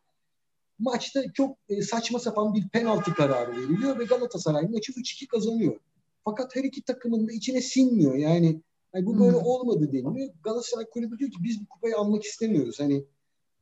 [0.79, 5.81] Maçta çok e, saçma sapan bir penaltı kararı veriliyor ve Galatasaray maçı 3-2 kazanıyor.
[6.25, 8.15] Fakat her iki takımın da içine sinmiyor.
[8.15, 8.63] Yani,
[8.95, 9.47] yani bu böyle hmm.
[9.47, 10.35] olmadı deniliyor.
[10.43, 12.81] Galatasaray kulübü diyor ki biz bu kupayı almak istemiyoruz.
[12.81, 13.05] Hani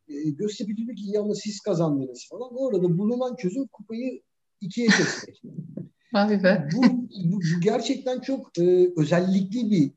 [0.09, 2.57] e, Göztepe diyor ki iyi ama siz kazandınız falan.
[2.57, 4.21] Orada bulunan çözüm kupayı
[4.61, 5.43] ikiye kesmek.
[6.43, 6.69] Be.
[6.75, 6.83] Bu,
[7.25, 9.91] bu, gerçekten çok e, özellikli bir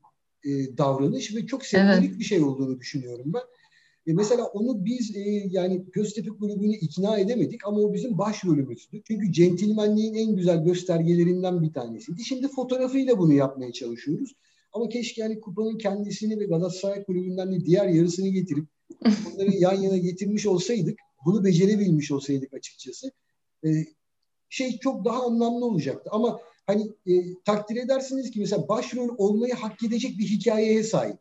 [0.44, 2.18] e, davranış ve çok sembolik evet.
[2.18, 3.42] bir şey olduğunu düşünüyorum ben.
[4.06, 9.02] E mesela onu biz e, yani Göztepe Kulübü'nü ikna edemedik ama o bizim başrolümüzdü.
[9.04, 12.24] Çünkü centilmenliğin en güzel göstergelerinden bir tanesiydi.
[12.24, 14.34] Şimdi fotoğrafıyla bunu yapmaya çalışıyoruz.
[14.72, 18.64] Ama keşke yani kupanın kendisini ve Galatasaray Kulübü'nden de diğer yarısını getirip
[19.04, 23.12] bunları yan yana getirmiş olsaydık, bunu becerebilmiş olsaydık açıkçası
[23.64, 23.68] e,
[24.48, 26.10] şey çok daha anlamlı olacaktı.
[26.12, 27.12] Ama hani e,
[27.44, 31.16] takdir edersiniz ki mesela başrol olmayı hak edecek bir hikayeye sahip.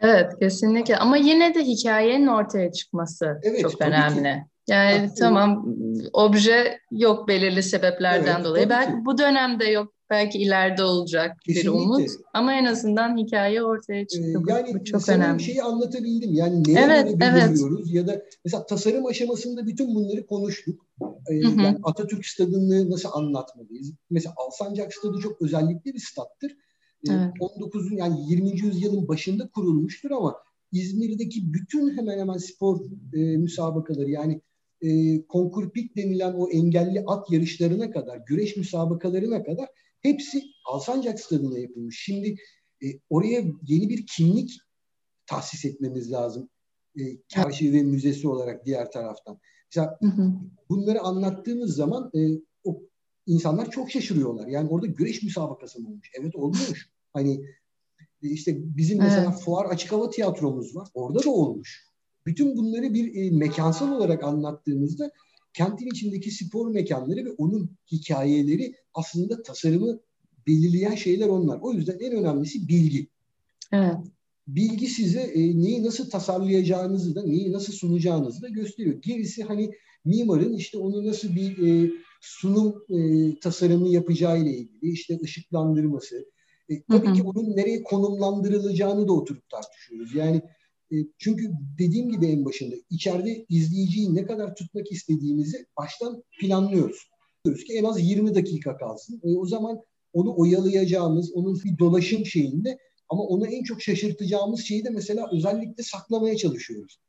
[0.00, 4.22] Evet kesinlikle ama yine de hikayenin ortaya çıkması evet, çok önemli.
[4.22, 4.44] Ki.
[4.68, 5.76] Yani Bak, tamam
[6.12, 8.70] obje yok belirli sebeplerden evet, dolayı.
[8.70, 9.04] Belki ki.
[9.04, 11.70] bu dönemde yok belki ileride olacak Kesinlikle.
[11.70, 14.42] bir umut ama en azından hikaye ortaya çıktı.
[14.48, 15.42] Ee, yani bu çok önemli.
[15.42, 16.32] şeyi anlatabildim.
[16.32, 17.58] Yani neye evet, evet.
[17.86, 20.86] ya da mesela tasarım aşamasında bütün bunları konuştuk.
[21.30, 23.92] Ee, Yani Atatürk Stadı'nı nasıl anlatmalıyız?
[24.10, 26.50] Mesela Alsancak Stadı çok özellikli bir stattır.
[27.08, 27.32] Ee, evet.
[27.40, 27.92] 19.
[27.92, 28.60] yani 20.
[28.60, 30.36] yüzyılın başında kurulmuştur ama
[30.72, 32.80] İzmir'deki bütün hemen hemen spor
[33.14, 34.40] e, müsabakaları yani
[34.82, 39.68] e, konkurpik denilen o engelli at yarışlarına kadar, güreş müsabakalarına kadar
[40.02, 42.02] hepsi Alsancak Stadı'nda yapılmış.
[42.04, 42.36] Şimdi
[42.82, 44.58] e, oraya yeni bir kimlik
[45.26, 46.48] tahsis etmemiz lazım.
[46.98, 47.02] E,
[47.36, 49.38] Arşiv ve müzesi olarak diğer taraftan.
[49.70, 50.32] Mesela hı hı.
[50.68, 52.20] bunları anlattığımız zaman e,
[52.64, 52.82] o
[53.26, 54.46] insanlar çok şaşırıyorlar.
[54.46, 56.10] Yani orada güreş müsabakası mı olmuş?
[56.20, 56.90] Evet olmuş.
[57.12, 57.44] Hani
[58.22, 59.42] e, işte bizim mesela evet.
[59.44, 60.88] fuar açık hava tiyatromuz var.
[60.94, 61.84] Orada da olmuş.
[62.26, 65.10] Bütün bunları bir e, mekansal olarak anlattığımızda
[65.54, 70.00] kentin içindeki spor mekanları ve onun hikayeleri aslında tasarımı
[70.46, 71.58] belirleyen şeyler onlar.
[71.62, 73.06] O yüzden en önemlisi bilgi.
[73.72, 73.96] Evet.
[74.46, 79.02] Bilgi size e, neyi nasıl tasarlayacağınızı da, neyi nasıl sunacağınızı da gösteriyor.
[79.02, 79.70] Gerisi hani
[80.04, 86.26] mimarın işte onu nasıl bir e, sunum e, tasarımı yapacağı ile ilgili, işte ışıklandırması.
[86.68, 87.14] E, tabii hı hı.
[87.14, 90.14] ki onun nereye konumlandırılacağını da oturup tartışıyoruz.
[90.14, 90.42] Yani
[91.18, 97.10] çünkü dediğim gibi en başında içeride izleyiciyi ne kadar tutmak istediğimizi baştan planlıyoruz.
[97.44, 99.20] Diyoruz ki en az 20 dakika kalsın.
[99.24, 99.80] E, o zaman
[100.12, 105.82] onu oyalayacağımız, onun bir dolaşım şeyinde ama onu en çok şaşırtacağımız şeyi de mesela özellikle
[105.82, 107.00] saklamaya çalışıyoruz.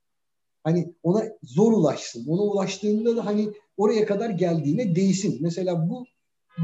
[0.64, 2.28] Hani ona zor ulaşsın.
[2.28, 5.38] Ona ulaştığında da hani oraya kadar geldiğine değsin.
[5.42, 6.06] Mesela bu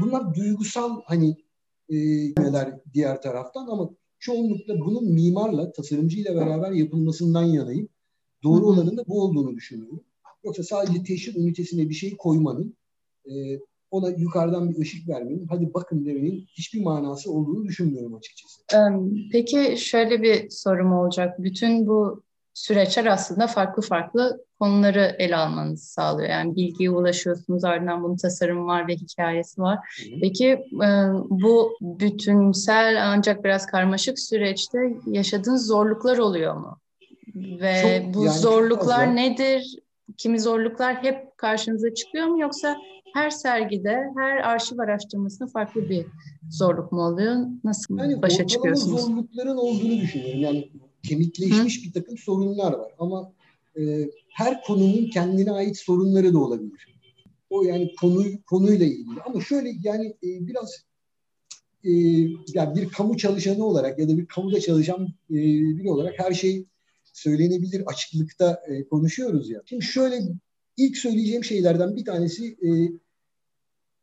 [0.00, 1.36] bunlar duygusal hani
[1.88, 1.96] e,
[2.38, 7.88] neler diğer taraftan ama çoğunlukla bunun mimarla, tasarımcıyla beraber yapılmasından yanayım.
[8.42, 10.04] Doğru olanın da bu olduğunu düşünüyorum.
[10.44, 12.76] Yoksa sadece teşhir ünitesine bir şey koymanın,
[13.26, 13.32] e,
[13.90, 18.62] ona yukarıdan bir ışık vermenin, hadi bakın demenin hiçbir manası olduğunu düşünmüyorum açıkçası.
[19.32, 21.42] Peki şöyle bir sorum olacak.
[21.42, 22.22] Bütün bu
[22.54, 26.28] süreçler aslında farklı farklı konuları ele almanızı sağlıyor.
[26.28, 29.78] Yani bilgiye ulaşıyorsunuz ardından bunun tasarım var ve hikayesi var.
[30.20, 30.46] Peki
[30.84, 30.88] e,
[31.30, 36.78] bu bütünsel ancak biraz karmaşık süreçte yaşadığınız zorluklar oluyor mu?
[37.34, 39.78] Ve çok, bu yani zorluklar nedir?
[40.16, 42.76] Kimi zorluklar hep karşınıza çıkıyor mu yoksa
[43.14, 46.06] her sergide, her arşiv araştırmasında farklı bir
[46.50, 47.36] zorluk mu oluyor?
[47.64, 49.00] Nasıl yani başa çıkıyorsunuz?
[49.00, 50.40] zorlukların olduğunu düşünüyorum.
[50.40, 50.70] Yani
[51.08, 51.84] kemikleşmiş Hı?
[51.84, 53.32] bir takım sorunlar var ama
[53.78, 56.98] e, her konunun kendine ait sorunları da olabilir.
[57.50, 59.20] O yani konu konuyla ilgili.
[59.26, 60.84] Ama şöyle yani e, biraz
[61.84, 61.90] e,
[62.54, 65.36] yani bir kamu çalışanı olarak ya da bir kamuda çalışan e,
[65.78, 66.66] biri olarak her şey
[67.04, 69.62] söylenebilir açıklıkta e, konuşuyoruz ya.
[69.66, 70.22] Şimdi şöyle
[70.76, 72.68] ilk söyleyeceğim şeylerden bir tanesi e,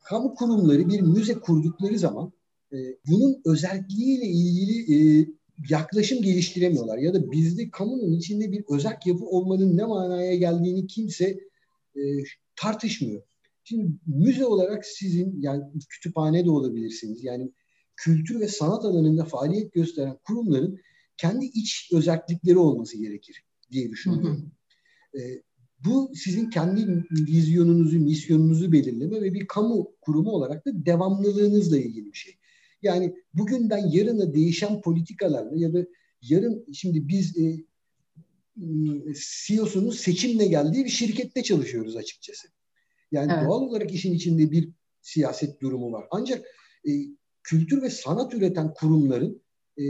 [0.04, 2.32] kamu kurumları bir müze kurdukları zaman
[2.74, 5.28] e, bunun özelliğiyle ilgili e,
[5.70, 6.98] yaklaşım geliştiremiyorlar.
[6.98, 11.26] Ya da bizde kamunun içinde bir özel yapı olmanın ne manaya geldiğini kimse
[11.96, 12.02] e,
[12.56, 13.22] tartışmıyor.
[13.64, 17.24] Şimdi müze olarak sizin yani kütüphane de olabilirsiniz.
[17.24, 17.52] Yani
[17.96, 20.80] kültür ve sanat alanında faaliyet gösteren kurumların
[21.18, 24.52] kendi iç özellikleri olması gerekir diye düşünüyorum.
[25.14, 25.22] Hı hı.
[25.22, 25.42] E,
[25.86, 32.18] bu sizin kendi vizyonunuzu, misyonunuzu belirleme ve bir kamu kurumu olarak da devamlılığınızla ilgili bir
[32.18, 32.38] şey.
[32.86, 35.86] Yani bugünden yarına değişen politikalarla ya da
[36.22, 37.66] yarın şimdi biz e,
[39.48, 42.48] CEO'sunun seçimle geldiği bir şirkette çalışıyoruz açıkçası.
[43.12, 43.46] Yani evet.
[43.46, 44.70] doğal olarak işin içinde bir
[45.02, 46.06] siyaset durumu var.
[46.12, 46.46] Ancak
[46.88, 46.92] e,
[47.44, 49.42] kültür ve sanat üreten kurumların
[49.78, 49.84] e,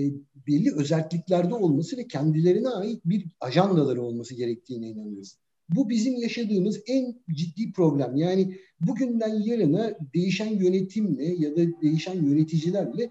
[0.48, 5.24] belli özelliklerde olması ve kendilerine ait bir ajandaları olması gerektiğine inanıyorum.
[5.70, 8.16] Bu bizim yaşadığımız en ciddi problem.
[8.16, 13.04] Yani bugünden yarına değişen yönetimle ya da değişen yöneticilerle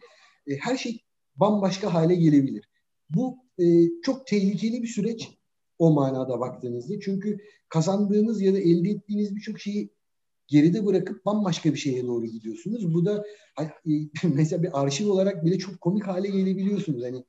[0.46, 1.00] e, her şey
[1.36, 2.68] bambaşka hale gelebilir.
[3.10, 3.64] Bu e,
[4.02, 5.28] çok tehlikeli bir süreç
[5.78, 7.00] o manada baktığınızda.
[7.00, 7.38] Çünkü
[7.68, 9.90] kazandığınız ya da elde ettiğiniz birçok şeyi
[10.46, 12.94] geride bırakıp bambaşka bir şeye doğru gidiyorsunuz.
[12.94, 13.24] Bu da
[13.60, 13.64] e,
[14.34, 17.02] mesela bir arşiv olarak bile çok komik hale gelebiliyorsunuz.
[17.02, 17.24] Hani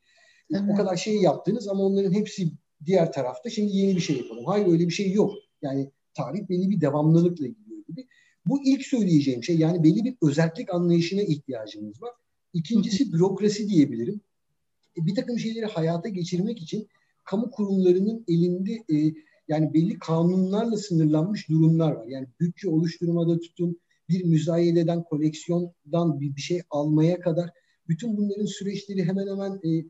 [0.53, 0.63] evet.
[0.73, 2.51] o kadar şey yaptınız ama onların hepsi
[2.85, 4.45] diğer tarafta şimdi yeni bir şey yapalım.
[4.45, 5.33] Hayır öyle bir şey yok.
[5.61, 8.07] Yani tarih belli bir devamlılıkla gidiyor gibi.
[8.45, 12.11] Bu ilk söyleyeceğim şey yani belli bir özellik anlayışına ihtiyacımız var.
[12.53, 14.21] İkincisi bürokrasi diyebilirim.
[14.97, 16.87] E, bir takım şeyleri hayata geçirmek için
[17.25, 19.13] kamu kurumlarının elinde e,
[19.47, 22.07] yani belli kanunlarla sınırlanmış durumlar var.
[22.07, 27.49] Yani bütçe oluşturmada tutun, bir müzayededen, koleksiyondan bir, bir şey almaya kadar
[27.87, 29.85] bütün bunların süreçleri hemen hemen e,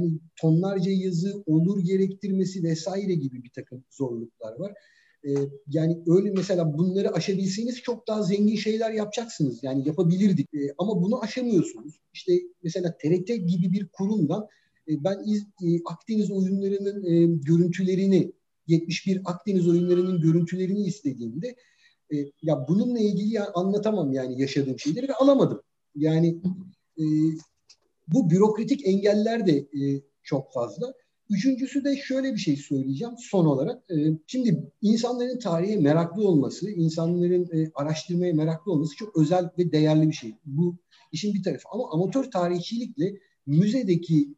[0.00, 4.72] hani tonlarca yazı olur gerektirmesi vesaire gibi bir takım zorluklar var.
[5.24, 5.30] Ee,
[5.68, 9.58] yani öyle mesela bunları aşabilseniz çok daha zengin şeyler yapacaksınız.
[9.62, 10.46] Yani yapabilirdik.
[10.54, 12.00] Ee, ama bunu aşamıyorsunuz.
[12.12, 12.32] İşte
[12.62, 14.46] mesela TRT gibi bir kurumdan
[14.88, 18.32] e, ben İz, e, Akdeniz oyunlarının e, görüntülerini
[18.66, 21.56] 71 Akdeniz oyunlarının görüntülerini istediğimde
[22.12, 25.62] e, ya bununla ilgili ya, anlatamam yani yaşadığım şeyleri ve alamadım.
[25.94, 26.40] Yani
[26.98, 27.04] e,
[28.12, 30.94] bu bürokratik engeller de e, çok fazla.
[31.30, 33.90] Üçüncüsü de şöyle bir şey söyleyeceğim son olarak.
[33.90, 33.94] E,
[34.26, 40.12] şimdi insanların tarihe meraklı olması, insanların e, araştırmaya meraklı olması çok özel ve değerli bir
[40.12, 40.34] şey.
[40.44, 40.76] Bu
[41.12, 41.62] işin bir tarafı.
[41.72, 43.14] Ama amatör tarihçilikle
[43.46, 44.34] müzedeki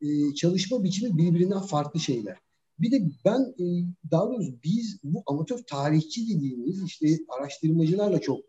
[0.00, 2.36] e, çalışma biçimi birbirinden farklı şeyler.
[2.78, 3.54] Bir de ben
[4.10, 7.06] daha doğrusu biz bu amatör tarihçi dediğimiz işte
[7.38, 8.40] araştırmacılarla çok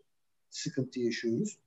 [0.50, 1.58] sıkıntı yaşıyoruz.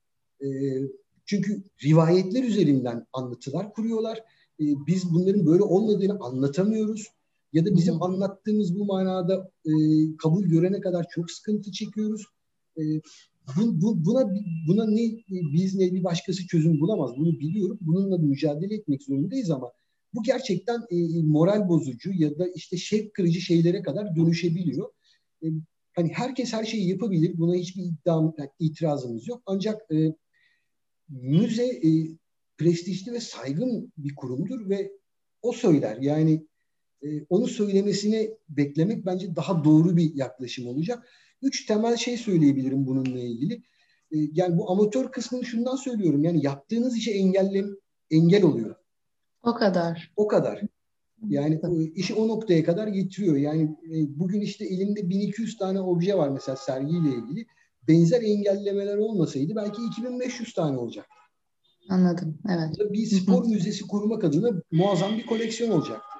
[1.30, 4.18] E, çünkü rivayetler üzerinden anlatılar kuruyorlar.
[4.60, 7.06] E, biz bunların böyle olmadığını anlatamıyoruz.
[7.52, 9.72] Ya da bizim anlattığımız bu manada e,
[10.16, 12.24] kabul görene kadar çok sıkıntı çekiyoruz.
[12.78, 12.82] E,
[13.56, 14.34] bu, bu, buna
[14.68, 17.10] buna ne biz ne bir başkası çözüm bulamaz.
[17.16, 17.78] Bunu biliyorum.
[17.80, 19.72] Bununla mücadele etmek zorundayız ama
[20.14, 24.88] bu gerçekten e, moral bozucu ya da işte şevk kırıcı şeylere kadar dönüşebiliyor.
[25.42, 25.46] E,
[25.92, 27.38] hani herkes her şeyi yapabilir.
[27.38, 29.42] Buna hiçbir iddiam, itirazımız yok.
[29.46, 30.14] Ancak e,
[31.10, 31.90] müze e,
[32.58, 34.92] prestijli ve saygın bir kurumdur ve
[35.42, 35.96] o söyler.
[36.00, 36.46] Yani
[37.02, 41.08] e, onu söylemesini beklemek bence daha doğru bir yaklaşım olacak.
[41.42, 43.54] Üç temel şey söyleyebilirim bununla ilgili.
[44.12, 46.24] E, yani bu amatör kısmını şundan söylüyorum.
[46.24, 47.64] Yani yaptığınız işe engelle,
[48.10, 48.74] engel oluyor.
[49.42, 50.12] O kadar.
[50.16, 50.60] O kadar.
[51.28, 53.36] Yani o, işi o noktaya kadar getiriyor.
[53.36, 57.46] Yani e, bugün işte elimde 1200 tane obje var mesela sergiyle ilgili
[57.90, 61.06] benzer engellemeler olmasaydı belki 2500 tane olacak.
[61.88, 62.38] Anladım.
[62.48, 62.92] Evet.
[62.92, 66.18] Bir spor müzesi kurmak adına muazzam bir koleksiyon olacaktı.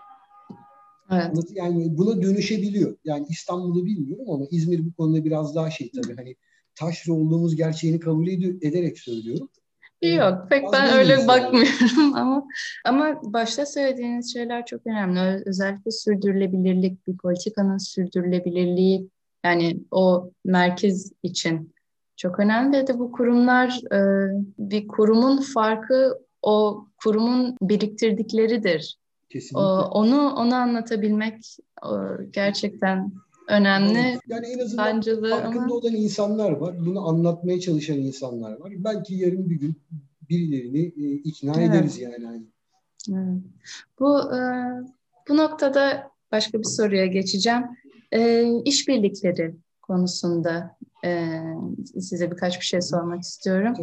[1.11, 1.37] Evet.
[1.55, 2.97] Yani buna dönüşebiliyor.
[3.05, 6.37] Yani İstanbul'u bilmiyorum ama İzmir bu konuda biraz daha şey tabii hani
[6.75, 9.49] taşra olduğumuz gerçeğini kabul ed- ederek söylüyorum.
[10.03, 12.47] Yok pek Az ben öyle bakmıyorum ama
[12.85, 15.43] ama başta söylediğiniz şeyler çok önemli.
[15.47, 19.11] Özellikle sürdürülebilirlik, bir politikanın sürdürülebilirliği
[19.45, 21.73] yani o merkez için
[22.17, 24.01] çok önemli de bu kurumlar e,
[24.59, 28.99] bir kurumun farkı o kurumun biriktirdikleridir.
[29.31, 29.59] Kesinlikle.
[29.59, 31.99] O, onu onu anlatabilmek o,
[32.33, 33.13] gerçekten
[33.49, 34.19] önemli.
[34.29, 35.75] Yani en azından sancılı farkında ama...
[35.75, 36.75] olan insanlar var.
[36.87, 38.73] Bunu anlatmaya çalışan insanlar var.
[38.77, 39.75] Belki yarın bir gün
[40.31, 41.71] birilerini e, ikna evet.
[41.71, 42.43] ederiz yani.
[43.09, 43.43] Evet.
[43.99, 44.41] Bu e,
[45.29, 47.63] bu noktada başka bir soruya geçeceğim.
[48.13, 51.31] E, işbirlikleri konusunda e,
[52.01, 53.75] size birkaç bir şey sormak istiyorum.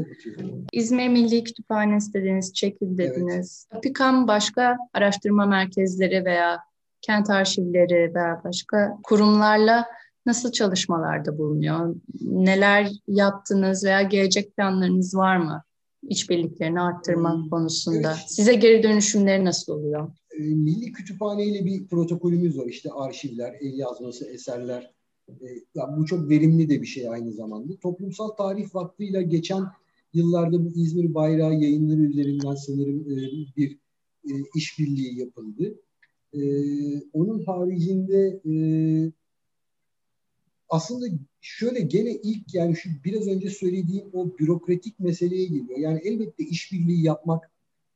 [0.72, 3.68] İzmir Milli Kütüphanesi dediniz, Çekil dediniz.
[3.72, 3.78] Evet.
[3.78, 6.60] Apikam başka araştırma merkezleri veya
[7.02, 9.86] kent arşivleri veya başka kurumlarla
[10.26, 11.96] nasıl çalışmalarda bulunuyor?
[12.22, 15.64] Neler yaptınız veya gelecek planlarınız var mı?
[16.04, 17.50] işbirliklerini arttırmak hmm.
[17.50, 18.08] konusunda?
[18.12, 18.32] Evet.
[18.32, 20.12] Size geri dönüşümleri nasıl oluyor?
[20.38, 22.66] E, Milli Kütüphane ile bir protokolümüz var.
[22.66, 24.94] İşte arşivler, el yazması, eserler.
[25.30, 27.78] E, yani bu çok verimli de bir şey aynı zamanda.
[27.78, 29.64] Toplumsal Tarih Vakfı ile geçen
[30.14, 33.16] yıllarda bu İzmir Bayrağı yayınları üzerinden sanırım e,
[33.58, 33.78] bir
[34.26, 35.80] e, işbirliği yapıldı.
[36.34, 36.42] E,
[37.14, 38.56] onun haricinde e,
[40.70, 41.06] aslında
[41.42, 45.80] şöyle gene ilk yani şu biraz önce söylediğim o bürokratik meseleye geliyor.
[45.80, 47.52] Yani elbette işbirliği yapmak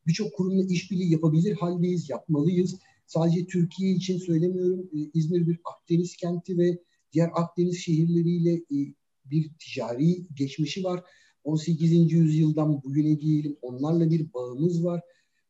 [0.07, 2.75] birçok kurumla işbirliği yapabilir haldeyiz, yapmalıyız.
[3.07, 4.89] Sadece Türkiye için söylemiyorum.
[4.95, 6.77] Ee, İzmir bir Akdeniz kenti ve
[7.13, 8.77] diğer Akdeniz şehirleriyle e,
[9.25, 11.03] bir ticari geçmişi var.
[11.43, 12.11] 18.
[12.11, 15.01] yüzyıldan bugüne diyelim onlarla bir bağımız var.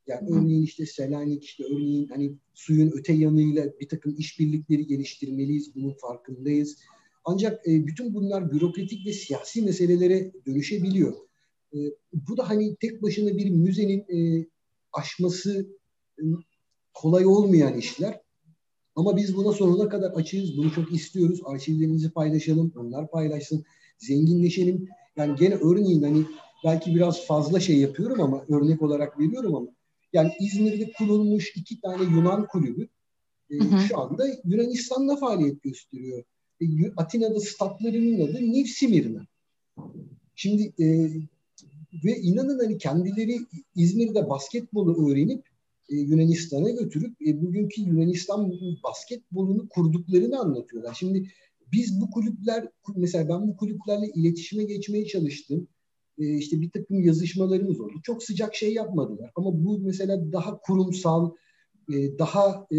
[0.08, 0.36] Yani Hı.
[0.36, 5.76] örneğin işte Selanik işte örneğin hani suyun öte yanıyla bir takım işbirlikleri geliştirmeliyiz.
[5.76, 6.78] Bunun farkındayız.
[7.26, 11.14] Ancak e, bütün bunlar bürokratik ve siyasi meselelere dönüşebiliyor.
[11.74, 11.78] E,
[12.13, 14.47] bu da hani tek başına bir müzenin e,
[14.93, 15.69] aşması
[16.19, 16.24] e,
[16.93, 18.22] kolay olmayan işler.
[18.95, 20.57] Ama biz buna sonuna kadar açığız.
[20.57, 21.39] Bunu çok istiyoruz.
[21.45, 22.74] Arşivlerimizi paylaşalım.
[22.78, 23.65] Onlar paylaşsın.
[23.97, 24.88] Zenginleşelim.
[25.17, 26.26] Yani gene örneğin hani
[26.65, 29.67] belki biraz fazla şey yapıyorum ama örnek olarak veriyorum ama
[30.13, 32.88] yani İzmir'de kurulmuş iki tane Yunan kulübü
[33.49, 33.80] e, hı hı.
[33.82, 36.24] şu anda Yunanistan'da faaliyet gösteriyor.
[36.61, 36.65] E,
[36.97, 39.28] Atina'da statlarının adı Niv Simirna.
[40.36, 41.09] Şimdi e,
[42.06, 43.39] ve inanın hani kendileri
[43.76, 45.46] İzmir'de basketbolu öğrenip
[45.89, 50.94] e, Yunanistan'a götürüp e, bugünkü Yunanistan basketbolunu kurduklarını anlatıyorlar.
[51.00, 51.32] Şimdi
[51.72, 55.68] biz bu kulüpler mesela ben bu kulüplerle iletişime geçmeye çalıştım.
[56.18, 57.94] E, işte bir takım yazışmalarımız oldu.
[58.04, 61.32] Çok sıcak şey yapmadılar ama bu mesela daha kurumsal,
[61.94, 62.78] e, daha e,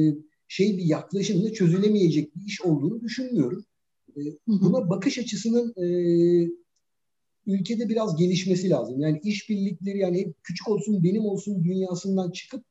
[0.48, 3.64] şey bir yaklaşımla çözülemeyecek bir iş olduğunu düşünmüyorum.
[4.16, 5.86] E, buna bakış açısının e,
[7.46, 9.00] ülkede biraz gelişmesi lazım.
[9.00, 12.64] Yani işbirlikleri yani hep küçük olsun benim olsun dünyasından çıkıp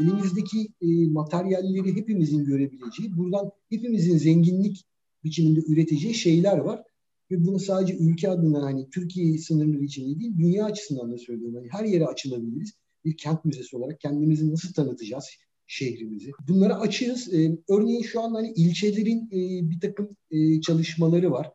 [0.00, 4.84] elimizdeki e, materyalleri hepimizin görebileceği, buradan hepimizin zenginlik
[5.24, 6.82] biçiminde üreteceği şeyler var.
[7.30, 11.54] Ve bunu sadece ülke adına hani Türkiye sınırları için değil, dünya açısından da söylüyorum.
[11.56, 12.72] Yani her yere açılabiliriz.
[13.04, 15.24] Bir kent müzesi olarak kendimizi nasıl tanıtacağız
[15.66, 16.30] şehrimizi?
[16.48, 17.34] Bunlara açığız.
[17.34, 21.52] Ee, örneğin şu an hani ilçelerin e, bir takım e, çalışmaları var.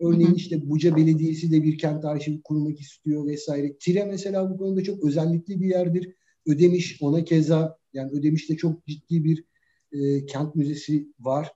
[0.00, 3.76] Örneğin işte Buca Belediyesi de bir kent arşivi kurmak istiyor vesaire.
[3.76, 6.14] Tire mesela bu konuda çok özellikli bir yerdir.
[6.46, 9.44] Ödemiş ona keza yani Ödemiş'te çok ciddi bir
[9.92, 11.52] e, kent müzesi var.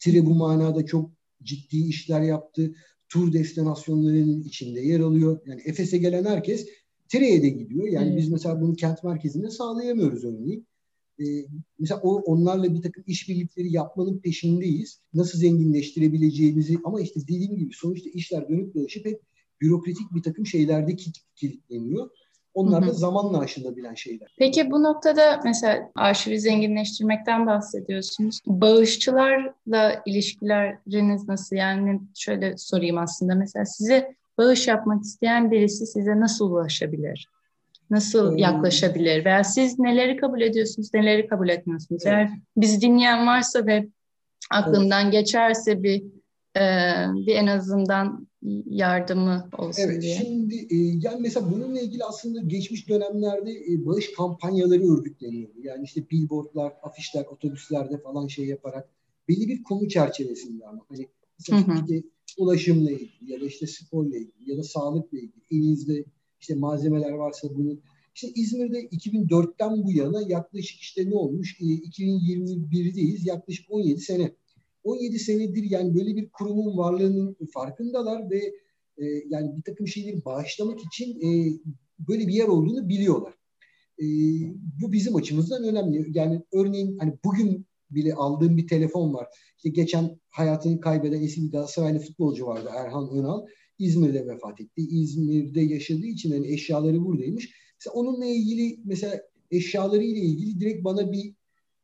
[0.00, 1.10] Tire bu manada çok
[1.42, 2.74] ciddi işler yaptı.
[3.08, 5.40] Tur destinasyonlarının içinde yer alıyor.
[5.46, 6.66] Yani Efes'e gelen herkes
[7.08, 7.88] Tire'ye de gidiyor.
[7.88, 8.18] Yani evet.
[8.18, 10.66] biz mesela bunu kent merkezinde sağlayamıyoruz örneğin.
[11.20, 11.24] Ee,
[11.78, 15.00] mesela o, onlarla bir takım işbirlikleri yapmanın peşindeyiz.
[15.14, 19.20] Nasıl zenginleştirebileceğimizi ama işte dediğim gibi sonuçta işler dönüp dolaşıp hep
[19.60, 20.96] bürokratik bir takım şeylerde
[21.36, 22.10] kilitleniyor.
[22.54, 24.34] Onlar da zamanla aşılabilen şeyler.
[24.38, 28.40] Peki bu noktada mesela arşivi zenginleştirmekten bahsediyorsunuz.
[28.46, 31.56] Bağışçılarla ilişkileriniz nasıl?
[31.56, 33.34] Yani şöyle sorayım aslında.
[33.34, 37.28] Mesela size bağış yapmak isteyen birisi size nasıl ulaşabilir?
[37.90, 39.24] Nasıl yaklaşabilir?
[39.24, 42.02] Veya siz neleri kabul ediyorsunuz, neleri kabul etmiyorsunuz?
[42.06, 42.14] Evet.
[42.14, 43.88] Eğer bizi dinleyen varsa ve
[44.50, 45.12] aklından evet.
[45.12, 46.02] geçerse bir
[46.56, 46.62] e,
[47.26, 48.28] bir en azından
[48.66, 50.16] yardımı olsun evet, diye.
[50.16, 55.58] Şimdi e, yani mesela bununla ilgili aslında geçmiş dönemlerde e, bağış kampanyaları örgütleniyordu.
[55.62, 58.88] Yani işte billboardlar, afişler, otobüslerde falan şey yaparak
[59.28, 61.08] belli bir konu çerçevesinde ama hani
[61.38, 61.74] mesela hı hı.
[61.80, 62.08] işte
[62.38, 66.04] ulaşımla ilgili ya da işte sporla ilgili ya da sağlıkla ilgili elinizde
[66.46, 67.78] işte malzemeler varsa bunu
[68.14, 71.56] işte İzmir'de 2004'ten bu yana yaklaşık işte ne olmuş?
[71.60, 73.28] E, 2021'deyiz.
[73.28, 74.32] Yaklaşık 17 sene
[74.84, 78.38] 17 senedir yani böyle bir kurumun varlığının farkındalar ve
[78.98, 81.58] e, yani bir takım şeyleri bağışlamak için e,
[82.08, 83.34] böyle bir yer olduğunu biliyorlar.
[83.98, 84.04] E,
[84.82, 86.06] bu bizim açımızdan önemli.
[86.14, 89.26] Yani örneğin hani bugün bile aldığım bir telefon var.
[89.56, 93.46] İşte geçen hayatını kaybeden eski bir Galatasaraylı futbolcu vardı Erhan Önal.
[93.78, 94.82] İzmir'de vefat etti.
[94.90, 97.50] İzmir'de yaşadığı için hani eşyaları buradaymış.
[97.80, 101.34] Mesela onunla ilgili mesela eşyaları ile ilgili direkt bana bir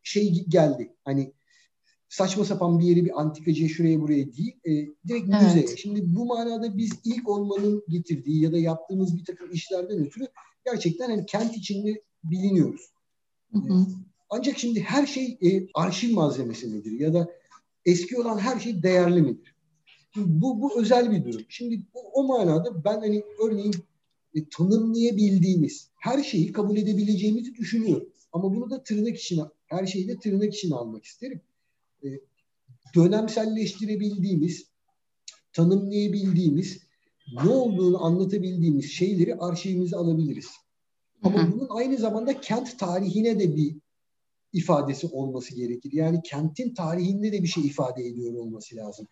[0.03, 0.95] şey geldi.
[1.05, 1.33] Hani
[2.09, 4.57] saçma sapan bir yeri bir antikacıya şuraya buraya değil.
[4.65, 4.71] E,
[5.09, 5.43] direkt evet.
[5.43, 5.77] müzeye.
[5.77, 10.27] Şimdi bu manada biz ilk olmanın getirdiği ya da yaptığımız bir takım işlerden ötürü
[10.65, 12.93] gerçekten hani kent içinde biliniyoruz.
[13.53, 13.87] Hı hı.
[14.31, 17.31] Ancak şimdi her şey e, arşiv malzemesi midir ya da
[17.85, 19.52] eski olan her şey değerli midir?
[20.17, 21.43] Bu, bu özel bir durum.
[21.49, 23.75] Şimdi o, o manada ben hani örneğin
[24.35, 28.09] e, tanımlayabildiğimiz her şeyi kabul edebileceğimizi düşünüyorum.
[28.33, 31.41] Ama bunu da tırnak içine, her şeyi de tırnak içine almak isterim.
[32.05, 32.09] E,
[32.95, 34.67] dönemselleştirebildiğimiz,
[35.53, 36.79] tanımlayabildiğimiz
[37.45, 40.51] ne olduğunu anlatabildiğimiz şeyleri arşivimize alabiliriz.
[41.23, 43.77] Ama bunun aynı zamanda kent tarihine de bir
[44.53, 45.93] ifadesi olması gerekir.
[45.93, 49.09] Yani kentin tarihinde de bir şey ifade ediyor olması lazım.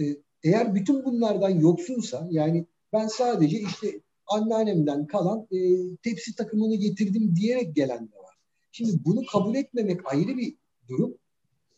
[0.00, 5.58] Ee, eğer bütün bunlardan yoksunsa yani ben sadece işte anneannemden kalan e,
[6.02, 8.36] tepsi takımını getirdim diyerek gelen de var.
[8.72, 10.54] Şimdi bunu kabul etmemek ayrı bir
[10.88, 11.14] durum.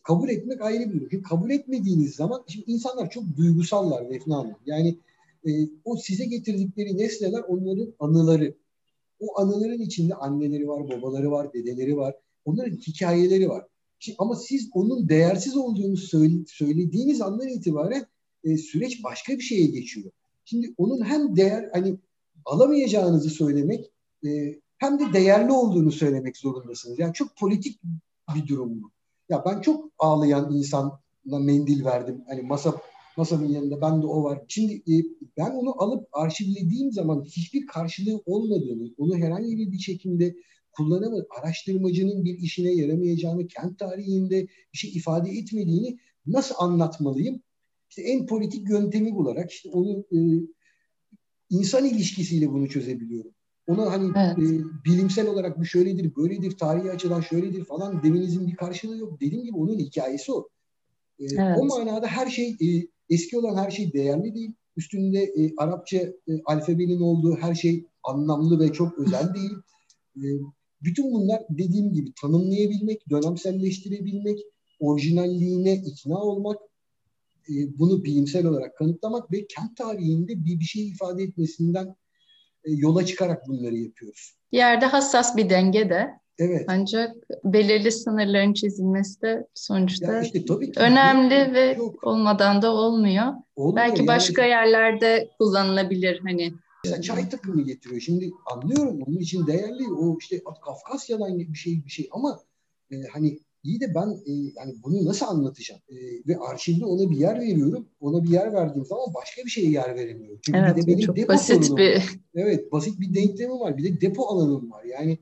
[0.02, 1.10] Kabul etmek ayrı bir durum.
[1.10, 4.56] Şimdi kabul etmediğiniz zaman şimdi insanlar çok duygusallar Defne Hanım.
[4.66, 4.98] Yani
[5.46, 5.50] e,
[5.84, 8.54] o size getirdikleri nesneler onların anıları.
[9.20, 12.14] O anıların içinde anneleri var, babaları var, dedeleri var.
[12.44, 13.66] Onların hikayeleri var.
[13.98, 18.06] Şimdi, ama siz onun değersiz olduğunu söyle, söylediğiniz andan itibaren
[18.44, 20.10] e, süreç başka bir şeye geçiyor.
[20.44, 21.96] Şimdi onun hem değer hani
[22.44, 23.90] alamayacağınızı söylemek
[24.26, 26.98] e, hem de değerli olduğunu söylemek zorundasınız.
[26.98, 27.80] Yani çok politik
[28.34, 28.90] bir durum bu.
[29.28, 32.24] Ya ben çok ağlayan insanla mendil verdim.
[32.28, 32.74] Hani masa
[33.16, 34.42] masanın yanında ben de o var.
[34.48, 34.94] Şimdi e,
[35.36, 40.36] ben onu alıp arşivlediğim zaman hiçbir karşılığı olmadığını, onu herhangi bir şekilde
[40.72, 47.42] kullanamadı, araştırmacının bir işine yaramayacağını, kent tarihinde bir şey ifade etmediğini nasıl anlatmalıyım?
[47.96, 50.18] İşte en politik yöntemi bularak işte onu e,
[51.50, 53.30] insan ilişkisiyle bunu çözebiliyorum.
[53.66, 54.38] Ona hani evet.
[54.38, 59.20] e, bilimsel olarak bu şöyledir, böyledir, tarihi açıdan şöyledir falan demenizin bir karşılığı yok.
[59.20, 60.48] Dediğim gibi onun hikayesi o.
[61.18, 61.58] E, evet.
[61.60, 62.66] O manada her şey e,
[63.10, 64.52] eski olan her şey değerli değil.
[64.76, 69.52] Üstünde e, Arapça e, alfabenin olduğu her şey anlamlı ve çok özel değil.
[70.16, 70.26] E,
[70.82, 74.38] bütün bunlar dediğim gibi tanımlayabilmek, dönemselleştirebilmek,
[74.80, 76.58] orijinalliğine ikna olmak,
[77.48, 81.96] bunu bilimsel olarak kanıtlamak ve kent tarihinde bir, bir şey ifade etmesinden
[82.64, 84.34] e, yola çıkarak bunları yapıyoruz.
[84.52, 86.10] Bir yerde hassas bir denge de.
[86.38, 86.64] Evet.
[86.68, 92.04] Ancak belirli sınırların çizilmesi de sonuçta işte, tabii ki, önemli ve yok.
[92.06, 93.32] olmadan da olmuyor.
[93.56, 93.76] olmuyor.
[93.76, 96.52] Belki yani, başka yerlerde kullanılabilir hani.
[96.84, 98.00] Mesela çay takımı getiriyor.
[98.00, 99.92] Şimdi anlıyorum onun için değerli.
[99.92, 102.40] O işte Kafkasya'dan bir şey bir şey ama
[102.90, 105.80] e, hani İyi de ben e, yani bunu nasıl anlatacağım?
[105.88, 105.94] E,
[106.28, 107.86] ve arşivde ona bir yer veriyorum.
[108.00, 110.38] Ona bir yer verdiğim zaman başka bir şeye yer veremiyorum.
[110.42, 111.94] Çünkü evet, bir de benim çok depo basit bir...
[111.94, 112.04] Var.
[112.34, 113.76] Evet, basit bir denklemim var.
[113.76, 114.84] Bir de depo alanım var.
[114.84, 115.18] Yani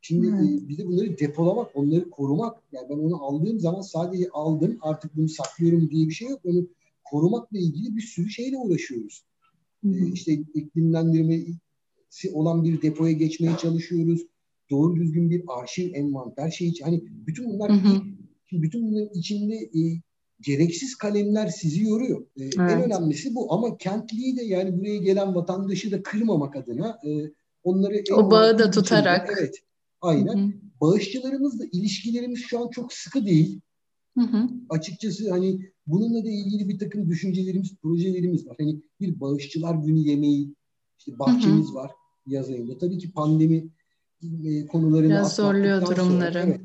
[0.00, 0.58] şimdi hmm.
[0.58, 2.62] e, bir de bunları depolamak, onları korumak.
[2.72, 6.40] Yani ben onu aldığım zaman sadece aldım, artık bunu saklıyorum diye bir şey yok.
[6.44, 6.66] Onu
[7.04, 9.24] korumakla ilgili bir sürü şeyle uğraşıyoruz.
[9.80, 9.94] Hmm.
[9.94, 14.26] E, işte iklimlendirmesi olan bir depoya geçmeye çalışıyoruz
[14.74, 18.02] doğru düzgün bir arşiv, envanter şey hani bütün bunlar hı hı.
[18.46, 19.80] Şimdi bütün bunların içinde e,
[20.40, 22.20] gereksiz kalemler sizi yoruyor.
[22.20, 22.54] E, evet.
[22.58, 27.10] En önemlisi bu ama kentliyi de yani buraya gelen vatandaşı da kırmamak adına e,
[27.62, 29.28] onları o bağı da tutarak.
[29.28, 29.54] Içinde, evet.
[30.00, 30.38] Aynen.
[30.38, 30.52] Hı hı.
[30.80, 33.60] Bağışçılarımızla ilişkilerimiz şu an çok sıkı değil.
[34.18, 34.48] Hı hı.
[34.68, 38.56] Açıkçası hani bununla da ilgili bir takım düşüncelerimiz, projelerimiz var.
[38.60, 40.54] Hani bir bağışçılar günü yemeği,
[40.98, 41.74] işte bahçemiz hı hı.
[41.74, 41.90] var
[42.26, 42.78] yaz ayında.
[42.78, 43.68] Tabii ki pandemi
[44.44, 46.32] e, konularını Biraz zorluyor durumları.
[46.32, 46.60] Sonra, evet.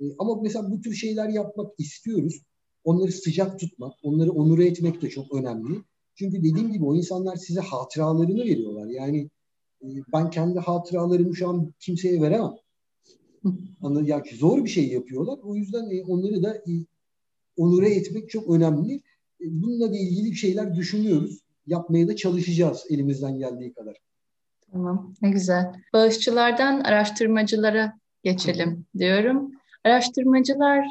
[0.00, 2.42] E, ama mesela bu tür şeyler yapmak istiyoruz.
[2.84, 5.82] Onları sıcak tutmak, onları onur etmek de çok önemli.
[6.14, 8.86] Çünkü dediğim gibi o insanlar size hatıralarını veriyorlar.
[8.86, 9.30] Yani
[9.82, 12.52] e, ben kendi hatıralarımı şu an kimseye veremem.
[13.82, 14.04] Anladın?
[14.04, 15.38] Ya zor bir şey yapıyorlar.
[15.42, 16.72] O yüzden e, onları da e,
[17.56, 18.94] onure etmek çok önemli.
[19.40, 21.40] E, bununla da ilgili şeyler düşünüyoruz.
[21.66, 23.96] Yapmaya da çalışacağız elimizden geldiği kadar.
[24.74, 25.72] Tamam, ne güzel.
[25.92, 29.50] Bağışçılardan araştırmacılara geçelim diyorum.
[29.84, 30.86] Araştırmacılar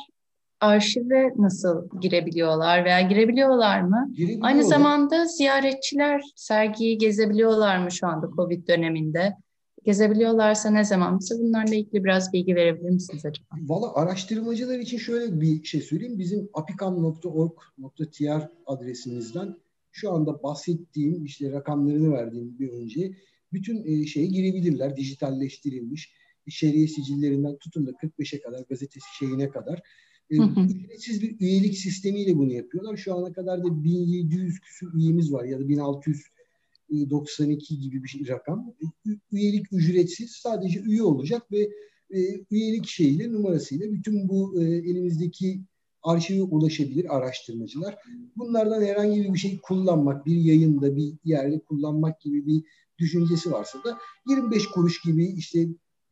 [0.61, 4.13] arşive nasıl girebiliyorlar veya girebiliyorlar mı?
[4.41, 9.33] Aynı zamanda ziyaretçiler sergiyi gezebiliyorlar mı şu anda COVID döneminde?
[9.85, 11.19] Gezebiliyorlarsa ne zaman?
[11.19, 13.47] Bize bunlarla ilgili biraz bilgi verebilir misiniz acaba?
[13.61, 16.19] Valla araştırmacılar için şöyle bir şey söyleyeyim.
[16.19, 19.55] Bizim apikam.org.tr adresimizden
[19.91, 23.11] şu anda bahsettiğim işte rakamlarını verdiğim bir önce
[23.53, 24.97] bütün e, şeye girebilirler.
[24.97, 26.13] Dijitalleştirilmiş
[26.49, 29.81] şeriye sicillerinden tutun da 45'e kadar gazetesi şeyine kadar
[30.29, 32.97] e, ücretsiz bir üyelik sistemiyle bunu yapıyorlar.
[32.97, 38.73] Şu ana kadar da 1700 küsur üyemiz var ya da 1692 gibi bir şey, rakam.
[38.81, 38.85] E,
[39.31, 40.31] üyelik ücretsiz.
[40.31, 41.69] Sadece üye olacak ve
[42.11, 42.19] e,
[42.51, 45.61] üyelik şeyiyle numarasıyla bütün bu e, elimizdeki
[46.03, 47.95] arşive ulaşabilir araştırmacılar.
[48.35, 52.63] Bunlardan herhangi bir şey kullanmak, bir yayında, bir yerde kullanmak gibi bir
[53.03, 53.97] düşüncesi varsa da
[54.29, 55.67] 25 kuruş gibi işte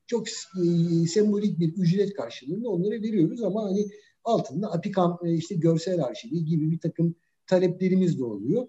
[0.07, 0.63] çok e,
[1.07, 3.87] sembolik bir ücret karşılığında onlara veriyoruz ama hani
[4.23, 7.15] altında Apikam e, işte görsel arşivi gibi bir takım
[7.47, 8.67] taleplerimiz de oluyor.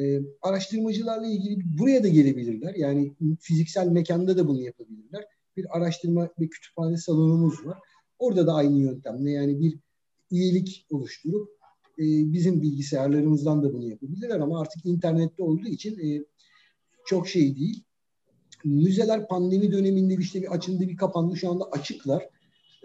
[0.00, 2.74] E, araştırmacılarla ilgili buraya da gelebilirler.
[2.74, 5.24] Yani fiziksel mekanda da bunu yapabilirler.
[5.56, 7.78] Bir araştırma ve kütüphane salonumuz var.
[8.18, 9.78] Orada da aynı yöntemle yani bir
[10.30, 11.48] üyelik oluşturup
[11.98, 16.24] e, bizim bilgisayarlarımızdan da bunu yapabilirler ama artık internette olduğu için e,
[17.06, 17.82] çok şey değil.
[18.64, 21.36] Müzeler pandemi döneminde işte bir açıldı bir kapandı.
[21.36, 22.28] Şu anda açıklar.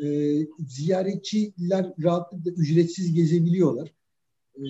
[0.03, 0.38] E,
[0.68, 3.93] ziyaretçiler rahatlıkla ücretsiz gezebiliyorlar.
[4.55, 4.65] E,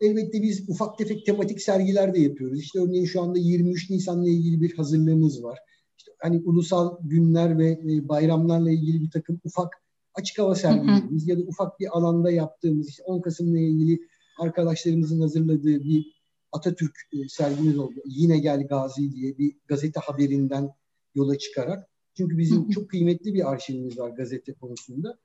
[0.00, 2.60] elbette biz ufak tefek tematik sergiler de yapıyoruz.
[2.60, 5.58] İşte örneğin şu anda 23 Nisan'la ilgili bir hazırlığımız var.
[5.98, 9.72] İşte hani ulusal günler ve e, bayramlarla ilgili bir takım ufak
[10.14, 14.00] açık hava sergilerimiz ya da ufak bir alanda yaptığımız işte 10 Kasım'la ilgili
[14.38, 16.15] arkadaşlarımızın hazırladığı bir
[16.52, 18.00] Atatürk e, sergimiz oldu.
[18.06, 20.70] Yine Gel Gazi diye bir gazete haberinden
[21.14, 21.88] yola çıkarak.
[22.16, 25.18] Çünkü bizim çok kıymetli bir arşivimiz var gazete konusunda.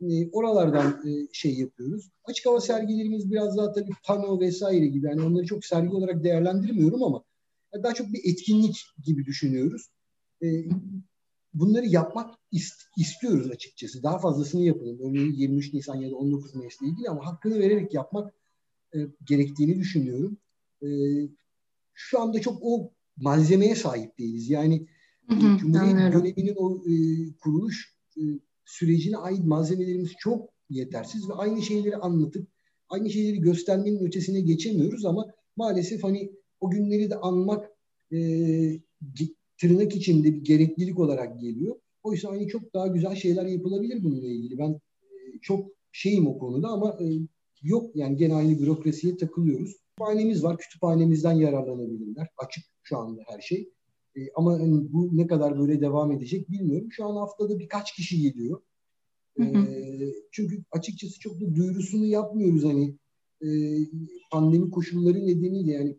[0.00, 2.10] E, oralardan e, şey yapıyoruz.
[2.24, 5.06] Açık hava sergilerimiz biraz daha tabii pano vesaire gibi.
[5.06, 7.24] Yani onları çok sergi olarak değerlendirmiyorum ama
[7.82, 9.88] daha çok bir etkinlik gibi düşünüyoruz.
[10.42, 10.46] E,
[11.54, 14.02] bunları yapmak ist- istiyoruz açıkçası.
[14.02, 14.98] Daha fazlasını yapalım.
[15.02, 18.34] Örneğin 23 Nisan ya da 19 Mayıs'la ilgili ama hakkını vererek yapmak
[18.94, 20.38] e, gerektiğini düşünüyorum.
[20.82, 20.88] E,
[21.94, 24.50] şu anda çok o malzemeye sahip değiliz.
[24.50, 24.86] Yani
[25.28, 26.20] hı hı, Cumhuriyet anlıyorum.
[26.24, 26.94] döneminin o e,
[27.40, 28.22] kuruluş e,
[28.64, 32.48] sürecine ait malzemelerimiz çok yetersiz ve aynı şeyleri anlatıp
[32.88, 35.26] aynı şeyleri göstermenin ötesine geçemiyoruz ama
[35.56, 37.70] maalesef hani o günleri de anmak
[38.12, 38.18] e,
[39.60, 41.76] tırnak içinde bir gereklilik olarak geliyor.
[42.02, 44.58] Oysa hani çok daha güzel şeyler yapılabilir bununla ilgili.
[44.58, 47.04] Ben e, çok şeyim o konuda ama e,
[47.62, 49.76] yok yani gene aynı bürokrasiye takılıyoruz.
[49.96, 50.58] Kütüphanemiz var.
[50.58, 52.28] Kütüphanemizden yararlanabilirler.
[52.38, 53.72] Açık şu anda her şey.
[54.16, 56.88] E, ama hani bu ne kadar böyle devam edecek bilmiyorum.
[56.90, 58.62] Şu an haftada birkaç kişi geliyor.
[59.40, 59.44] E,
[60.32, 62.96] çünkü açıkçası çok da duyurusunu yapmıyoruz hani
[63.42, 63.48] e,
[64.30, 65.98] pandemi koşulları nedeniyle yani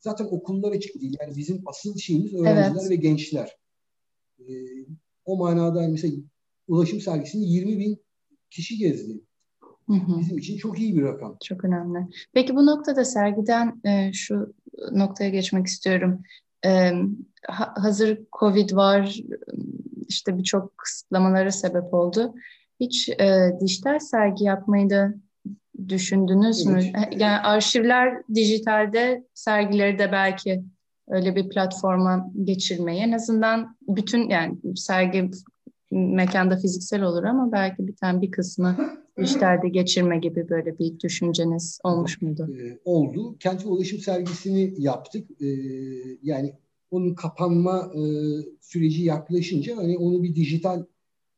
[0.00, 1.16] zaten okullar açık değil.
[1.20, 2.90] Yani bizim asıl şeyimiz öğrenciler evet.
[2.90, 3.56] ve gençler.
[4.38, 4.44] E,
[5.24, 6.14] o manada mesela
[6.68, 7.98] ulaşım sergisini 20 bin
[8.50, 9.20] kişi gezdi.
[9.86, 10.20] Hı hı.
[10.20, 11.36] Bizim için çok iyi bir rakam.
[11.44, 11.98] Çok önemli.
[12.32, 14.54] Peki bu noktada sergiden e, şu
[14.92, 16.22] noktaya geçmek istiyorum.
[16.66, 16.92] E,
[17.48, 19.20] ha, hazır Covid var,
[20.08, 22.34] işte birçok kısıtlamalara sebep oldu.
[22.80, 25.14] Hiç e, dijital sergi yapmayı da
[25.88, 26.94] düşündünüz evet.
[26.94, 27.00] mü?
[27.16, 30.64] Yani arşivler dijitalde, sergileri de belki
[31.08, 35.30] öyle bir platforma geçirmeyi en azından bütün yani sergi
[35.92, 38.76] mekanda fiziksel olur ama belki bir tane bir kısmı
[39.18, 42.48] dijitalde geçirme gibi böyle bir düşünceniz olmuş muydu?
[42.60, 43.36] Ee, oldu.
[43.38, 45.30] Kent ulaşım sergisini yaptık.
[45.40, 45.46] Ee,
[46.22, 46.54] yani
[46.90, 48.02] onun kapanma e,
[48.60, 50.84] süreci yaklaşınca hani onu bir dijital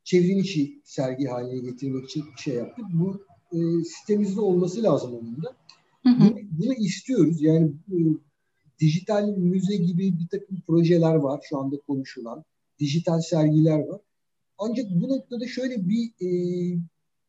[0.05, 2.85] çevrim içi sergi haline getirmek için şey yaptık.
[2.93, 5.57] Bu e, sitemizde olması lazım onun da.
[6.03, 6.21] Hı hı.
[6.21, 7.43] Bunu, bunu istiyoruz.
[7.43, 7.97] Yani e,
[8.81, 12.45] dijital müze gibi bir takım projeler var şu anda konuşulan.
[12.79, 14.01] Dijital sergiler var.
[14.59, 16.29] Ancak bu noktada şöyle bir e,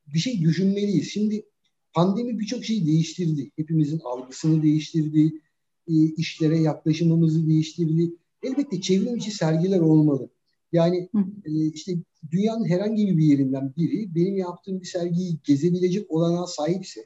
[0.07, 1.09] bir şey düşünmeliyiz.
[1.09, 1.45] Şimdi
[1.93, 3.51] pandemi birçok şeyi değiştirdi.
[3.55, 5.41] Hepimizin algısını değiştirdi.
[5.87, 8.11] E, işlere yaklaşımımızı değiştirdi.
[8.43, 10.29] Elbette çevrim içi sergiler olmalı.
[10.71, 11.09] Yani
[11.45, 11.93] e, işte
[12.31, 17.01] dünyanın herhangi bir yerinden biri benim yaptığım bir sergiyi gezebilecek olanağa sahipse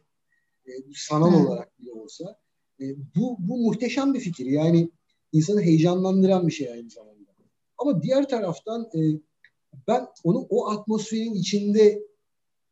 [0.65, 1.47] e, sanal Hı.
[1.47, 2.39] olarak bile olsa
[2.81, 4.45] e, bu, bu muhteşem bir fikir.
[4.45, 4.91] Yani
[5.31, 7.19] insanı heyecanlandıran bir şey aynı zamanda.
[7.77, 8.99] Ama diğer taraftan e,
[9.87, 12.03] ben onu o atmosferin içinde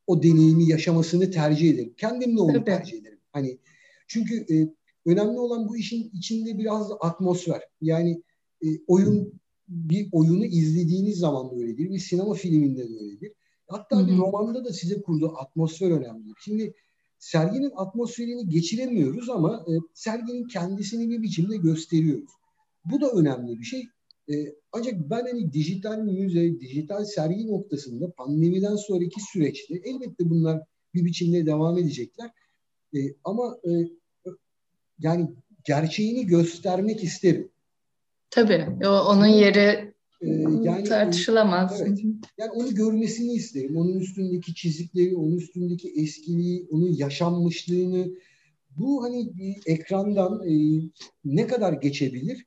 [0.08, 1.94] o deneyimi yaşamasını tercih ederim.
[1.98, 2.66] Kendimle onu Tabii.
[2.66, 3.20] tercih ederim.
[3.32, 3.58] Hani
[4.08, 4.74] çünkü e,
[5.06, 7.62] önemli olan bu işin içinde biraz atmosfer.
[7.82, 8.24] Yani
[8.64, 11.90] e, oyun bir oyunu izlediğiniz zaman da öyledir.
[11.90, 13.32] Bir sinema filminde de öyledir.
[13.68, 14.08] Hatta Hı-hı.
[14.08, 16.34] bir romanda da size kurduğu atmosfer önemli.
[16.44, 16.74] Şimdi
[17.20, 22.32] serginin atmosferini geçiremiyoruz ama e, serginin kendisini bir biçimde gösteriyoruz.
[22.86, 23.88] Bu da önemli bir şey.
[24.32, 30.62] E, ancak ben hani dijital müze, dijital sergi noktasında pandemiden sonraki süreçte elbette bunlar
[30.94, 32.32] bir biçimde devam edecekler.
[32.96, 33.72] E, ama e,
[35.00, 35.28] yani
[35.64, 37.50] gerçeğini göstermek isterim.
[38.30, 38.88] Tabii.
[38.88, 40.30] Onun yeri ee,
[40.64, 41.82] yani tartışılamaz.
[41.82, 42.00] Evet.
[42.38, 43.78] Yani onu görmesini isterim.
[43.78, 48.08] Onun üstündeki çizikleri, onun üstündeki eskiliği, onun yaşanmışlığını
[48.78, 49.32] bu hani
[49.66, 50.82] ekrandan e,
[51.26, 52.46] ne kadar geçebilir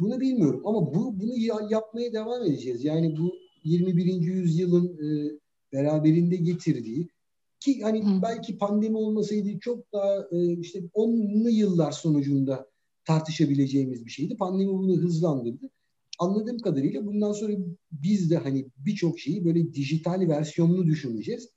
[0.00, 0.62] bunu bilmiyorum.
[0.64, 1.38] Ama bu bunu
[1.70, 2.84] yapmaya devam edeceğiz.
[2.84, 3.34] Yani bu
[3.64, 4.04] 21.
[4.22, 5.38] yüzyılın e,
[5.72, 7.08] beraberinde getirdiği
[7.60, 8.22] ki hani Hı.
[8.22, 12.70] belki pandemi olmasaydı çok daha e, işte 10'lu yıllar sonucunda
[13.04, 14.36] tartışabileceğimiz bir şeydi.
[14.36, 15.70] Pandemi bunu hızlandırdı.
[16.18, 17.52] Anladığım kadarıyla bundan sonra
[17.92, 21.48] biz de hani birçok şeyi böyle dijital versiyonunu düşüneceğiz.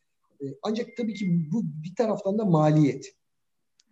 [0.41, 3.15] E, ancak tabii ki bu bir taraftan da maliyet.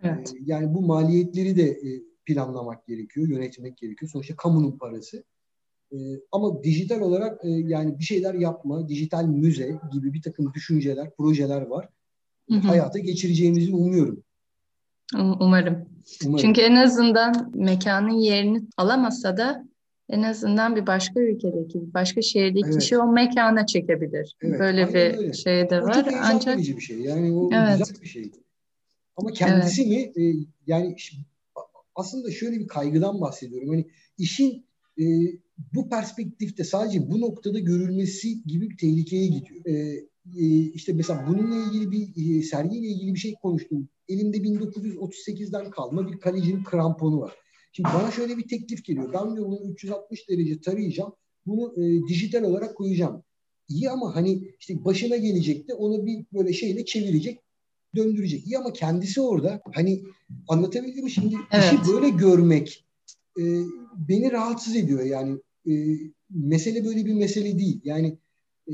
[0.04, 0.34] Evet.
[0.36, 4.12] E, yani bu maliyetleri de e, planlamak gerekiyor, yönetmek gerekiyor.
[4.12, 5.24] Sonuçta kamunun parası.
[5.92, 5.98] E,
[6.32, 11.62] ama dijital olarak e, yani bir şeyler yapma, dijital müze gibi bir takım düşünceler, projeler
[11.62, 11.90] var.
[12.50, 12.68] Hı hı.
[12.68, 14.24] Hayata geçireceğimizi umuyorum.
[15.16, 15.86] Umarım.
[16.26, 16.38] Umarım.
[16.38, 19.70] Çünkü en azından mekanın yerini alamasa da
[20.10, 22.80] en azından bir başka ülkedeki, başka şehirdeki evet.
[22.80, 24.36] kişi o mekana çekebilir.
[24.42, 25.34] Evet, Böyle bir öyle.
[25.34, 25.90] şey de var.
[25.90, 27.00] O çok Ancak bir şey.
[27.00, 27.78] Yani o evet.
[27.78, 28.32] güzel bir şey.
[29.18, 30.18] Ama kendisini evet.
[30.18, 30.96] e, yani
[32.00, 33.70] aslında şöyle bir kaygıdan bahsediyorum.
[33.70, 33.88] Hani
[34.18, 34.66] işin
[35.00, 35.04] e,
[35.74, 39.66] bu perspektifte sadece bu noktada görülmesi gibi bir tehlikeye gidiyor.
[39.66, 39.72] E,
[40.38, 43.89] e, işte mesela bununla ilgili bir e, sergiyle ilgili bir şey konuştum.
[44.08, 47.34] Elimde 1938'den kalma bir kalecinin kramponu var.
[47.72, 49.14] Şimdi bana şöyle bir teklif geliyor.
[49.14, 51.14] Ben diyor bunu 360 derece tarayacağım.
[51.45, 53.24] Bunu e, dijital olarak koyacağım.
[53.70, 57.39] İyi ama hani işte başına gelecek de onu bir böyle şeyle çevirecek,
[57.96, 58.48] döndürecek.
[58.48, 59.62] İyi ama kendisi orada.
[59.74, 60.04] Hani
[60.48, 61.12] anlatabildim mi?
[61.12, 61.74] Şimdi evet.
[61.74, 62.86] işi böyle görmek
[63.40, 63.44] e,
[64.10, 65.04] beni rahatsız ediyor.
[65.04, 65.74] Yani e,
[66.30, 67.82] mesele böyle bir mesele değil.
[67.84, 68.18] Yani
[68.68, 68.74] e,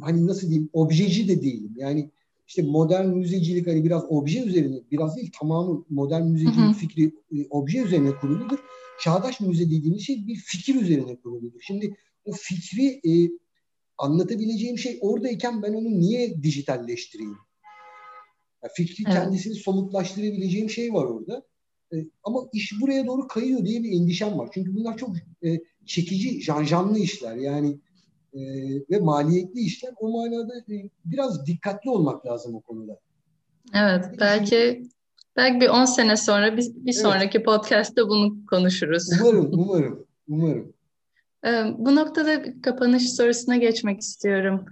[0.00, 1.74] hani nasıl diyeyim objeci de değilim.
[1.76, 2.10] Yani
[2.46, 6.72] işte modern müzecilik hani biraz obje üzerine, biraz değil tamamı modern müzecilik hı hı.
[6.72, 8.58] fikri e, obje üzerine kuruludur.
[9.00, 11.60] Çağdaş müze dediğimiz şey bir fikir üzerine kuruludur.
[11.60, 13.30] Şimdi o fikri e,
[13.98, 17.36] anlatabileceğim şey oradayken ben onu niye dijitalleştireyim?
[18.64, 19.14] Yani fikri evet.
[19.16, 21.42] kendisini somutlaştırabileceğim şey var orada.
[21.92, 24.48] E, ama iş buraya doğru kayıyor diye bir endişem var.
[24.54, 27.36] Çünkü bunlar çok e, çekici, janjanlı işler.
[27.36, 27.78] Yani
[28.34, 28.40] e,
[28.90, 29.92] ve maliyetli işler.
[30.00, 32.98] O manada e, biraz dikkatli olmak lazım o konuda.
[33.74, 34.82] Evet, belki
[35.36, 37.46] belki bir 10 sene sonra bir, bir sonraki evet.
[37.46, 39.08] podcast'ta bunu konuşuruz.
[39.20, 40.74] Umarım, umarım, umarım.
[41.78, 44.64] Bu noktada kapanış sorusuna geçmek istiyorum.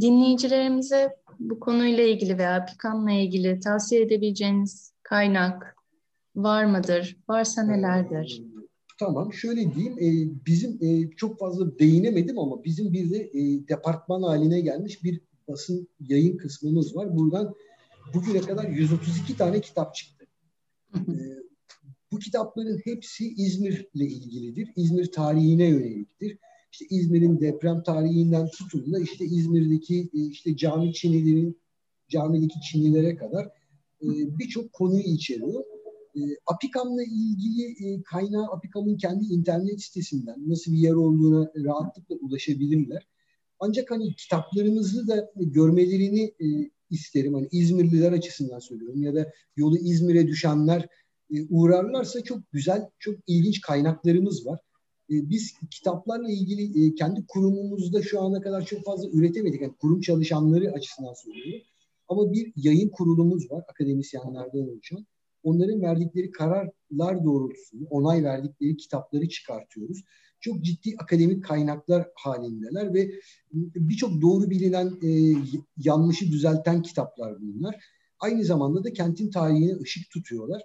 [0.00, 5.76] Dinleyicilerimize bu konuyla ilgili veya Pikan'la ilgili tavsiye edebileceğiniz kaynak
[6.36, 7.16] var mıdır?
[7.28, 8.42] Varsa nelerdir?
[9.00, 14.22] Tamam şöyle diyeyim e, bizim e, çok fazla değinemedim ama bizim bir de e, departman
[14.22, 17.16] haline gelmiş bir basın yayın kısmımız var.
[17.16, 17.54] Buradan
[18.14, 20.26] bugüne kadar 132 tane kitap çıktı.
[20.94, 21.22] e,
[22.12, 24.68] bu kitapların hepsi İzmir'le ilgilidir.
[24.76, 26.38] İzmir tarihine yöneliktir.
[26.80, 31.60] İşte İzmir'in deprem tarihinden tutun da işte İzmir'deki e, işte cami çinilerin
[32.08, 33.44] camideki çinilere kadar
[34.02, 34.08] e,
[34.38, 35.64] birçok konuyu içeriyor.
[36.16, 43.06] E, Apikam'la ilgili kaynağı Apikam'ın kendi internet sitesinden nasıl bir yer olduğuna rahatlıkla ulaşabilirler.
[43.60, 46.34] Ancak hani kitaplarımızı da görmelerini
[46.90, 47.34] isterim.
[47.34, 50.88] Hani İzmirliler açısından söylüyorum ya da yolu İzmir'e düşenler
[51.50, 54.60] uğrarlarsa çok güzel, çok ilginç kaynaklarımız var.
[55.10, 59.60] E, biz kitaplarla ilgili e, kendi kurumumuzda şu ana kadar çok fazla üretemedik.
[59.60, 61.62] Yani kurum çalışanları açısından söylüyorum.
[62.08, 65.06] Ama bir yayın kurulumuz var akademisyenlerden oluşan
[65.42, 70.04] onların verdikleri kararlar doğrultusunda onay verdikleri kitapları çıkartıyoruz.
[70.40, 73.10] Çok ciddi akademik kaynaklar halindeler ve
[73.52, 75.08] birçok doğru bilinen e,
[75.76, 77.76] yanlışı düzelten kitaplar bunlar.
[78.20, 80.62] Aynı zamanda da kentin tarihine ışık tutuyorlar.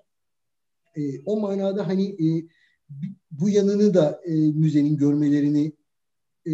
[0.95, 2.47] E, o manada hani e,
[3.31, 5.73] bu yanını da e, müzenin görmelerini
[6.45, 6.53] e,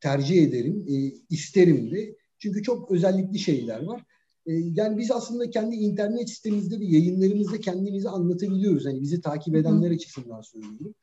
[0.00, 0.94] tercih ederim, e,
[1.30, 2.16] isterim de.
[2.38, 4.04] Çünkü çok özellikli şeyler var.
[4.48, 8.86] Ee, yani biz aslında kendi internet sitemizde ve yayınlarımızda kendimizi anlatabiliyoruz.
[8.86, 10.94] Hani bizi takip edenler açısından söylüyorum.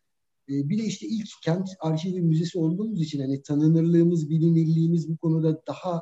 [0.49, 5.61] Ee, bir de işte ilk kent arşivi müzesi olduğumuz için hani tanınırlığımız, bilinirliğimiz bu konuda
[5.67, 6.01] daha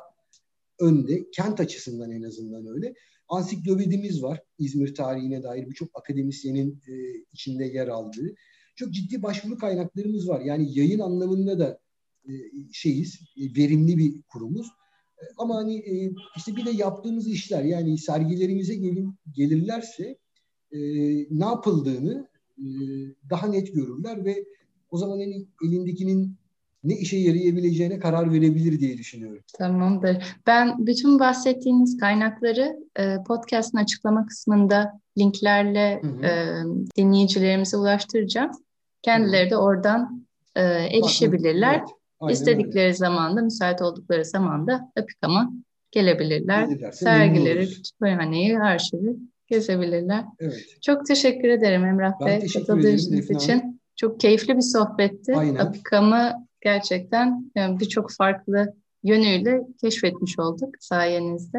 [0.80, 1.30] önde.
[1.30, 2.94] Kent açısından en azından öyle.
[3.28, 4.42] Ansiklopedimiz var.
[4.58, 6.92] İzmir tarihine dair birçok akademisyenin e,
[7.32, 8.34] içinde yer aldığı.
[8.76, 10.40] Çok ciddi başvuru kaynaklarımız var.
[10.40, 11.78] Yani yayın anlamında da
[12.24, 12.32] e,
[12.72, 14.66] şeyiz, e, verimli bir kurumuz.
[15.38, 20.18] Ama hani e, işte bir de yaptığımız işler yani sergilerimize gelin, gelirlerse
[20.72, 20.78] e,
[21.30, 22.64] ne yapıldığını e,
[23.30, 24.44] daha net görürler ve
[24.90, 26.36] o zaman hani elindekinin
[26.84, 29.42] ne işe yarayabileceğine karar verebilir diye düşünüyorum.
[29.58, 30.36] Tamamdır.
[30.46, 36.26] Ben bütün bahsettiğiniz kaynakları e, podcast'ın açıklama kısmında linklerle hı hı.
[36.26, 36.62] E,
[36.96, 38.50] dinleyicilerimize ulaştıracağım.
[39.04, 40.26] Kendileri de oradan
[40.56, 41.78] e, erişebilirler.
[41.78, 41.88] Evet.
[42.20, 42.94] Aynen İstedikleri öyle.
[42.94, 45.52] zamanda, müsait oldukları zamanda Apikam'a
[45.90, 46.66] gelebilirler.
[46.66, 50.24] Gelirlerse Sergileri, kütüphaneyi, arşivi gezebilirler.
[50.40, 50.82] Evet.
[50.82, 53.80] Çok teşekkür ederim Emrah ben Bey katıldığınız için.
[53.96, 55.36] Çok keyifli bir sohbetti.
[55.36, 55.60] Aynen.
[55.60, 61.58] Apikam'ı gerçekten yani birçok farklı yönüyle keşfetmiş olduk sayenizde.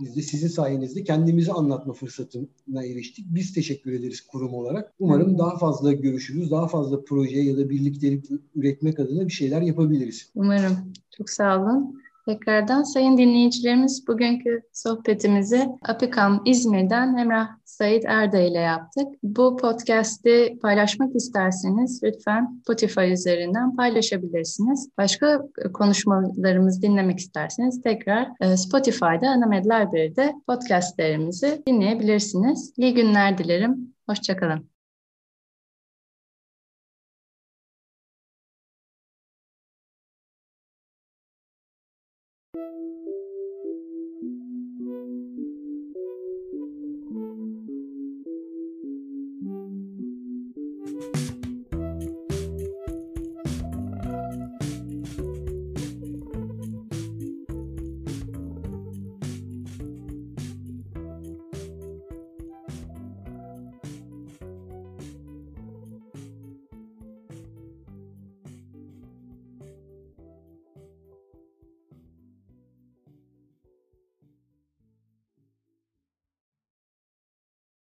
[0.00, 3.26] Biz de sizin sayenizde kendimizi anlatma fırsatına eriştik.
[3.28, 4.92] Biz teşekkür ederiz kurum olarak.
[4.98, 6.50] Umarım daha fazla görüşürüz.
[6.50, 8.24] Daha fazla proje ya da birliktelik
[8.54, 10.30] üretmek adına bir şeyler yapabiliriz.
[10.34, 10.92] Umarım.
[11.16, 12.00] Çok sağ olun.
[12.26, 19.06] Tekrardan sayın dinleyicilerimiz bugünkü sohbetimizi Apikam İzmir'den Emrah Said Erda ile yaptık.
[19.22, 24.88] Bu podcast'i paylaşmak isterseniz lütfen Spotify üzerinden paylaşabilirsiniz.
[24.98, 25.42] Başka
[25.74, 32.72] konuşmalarımızı dinlemek isterseniz tekrar e, Spotify'da Anamed Library'de podcastlerimizi dinleyebilirsiniz.
[32.76, 33.94] İyi günler dilerim.
[34.08, 34.75] Hoşçakalın.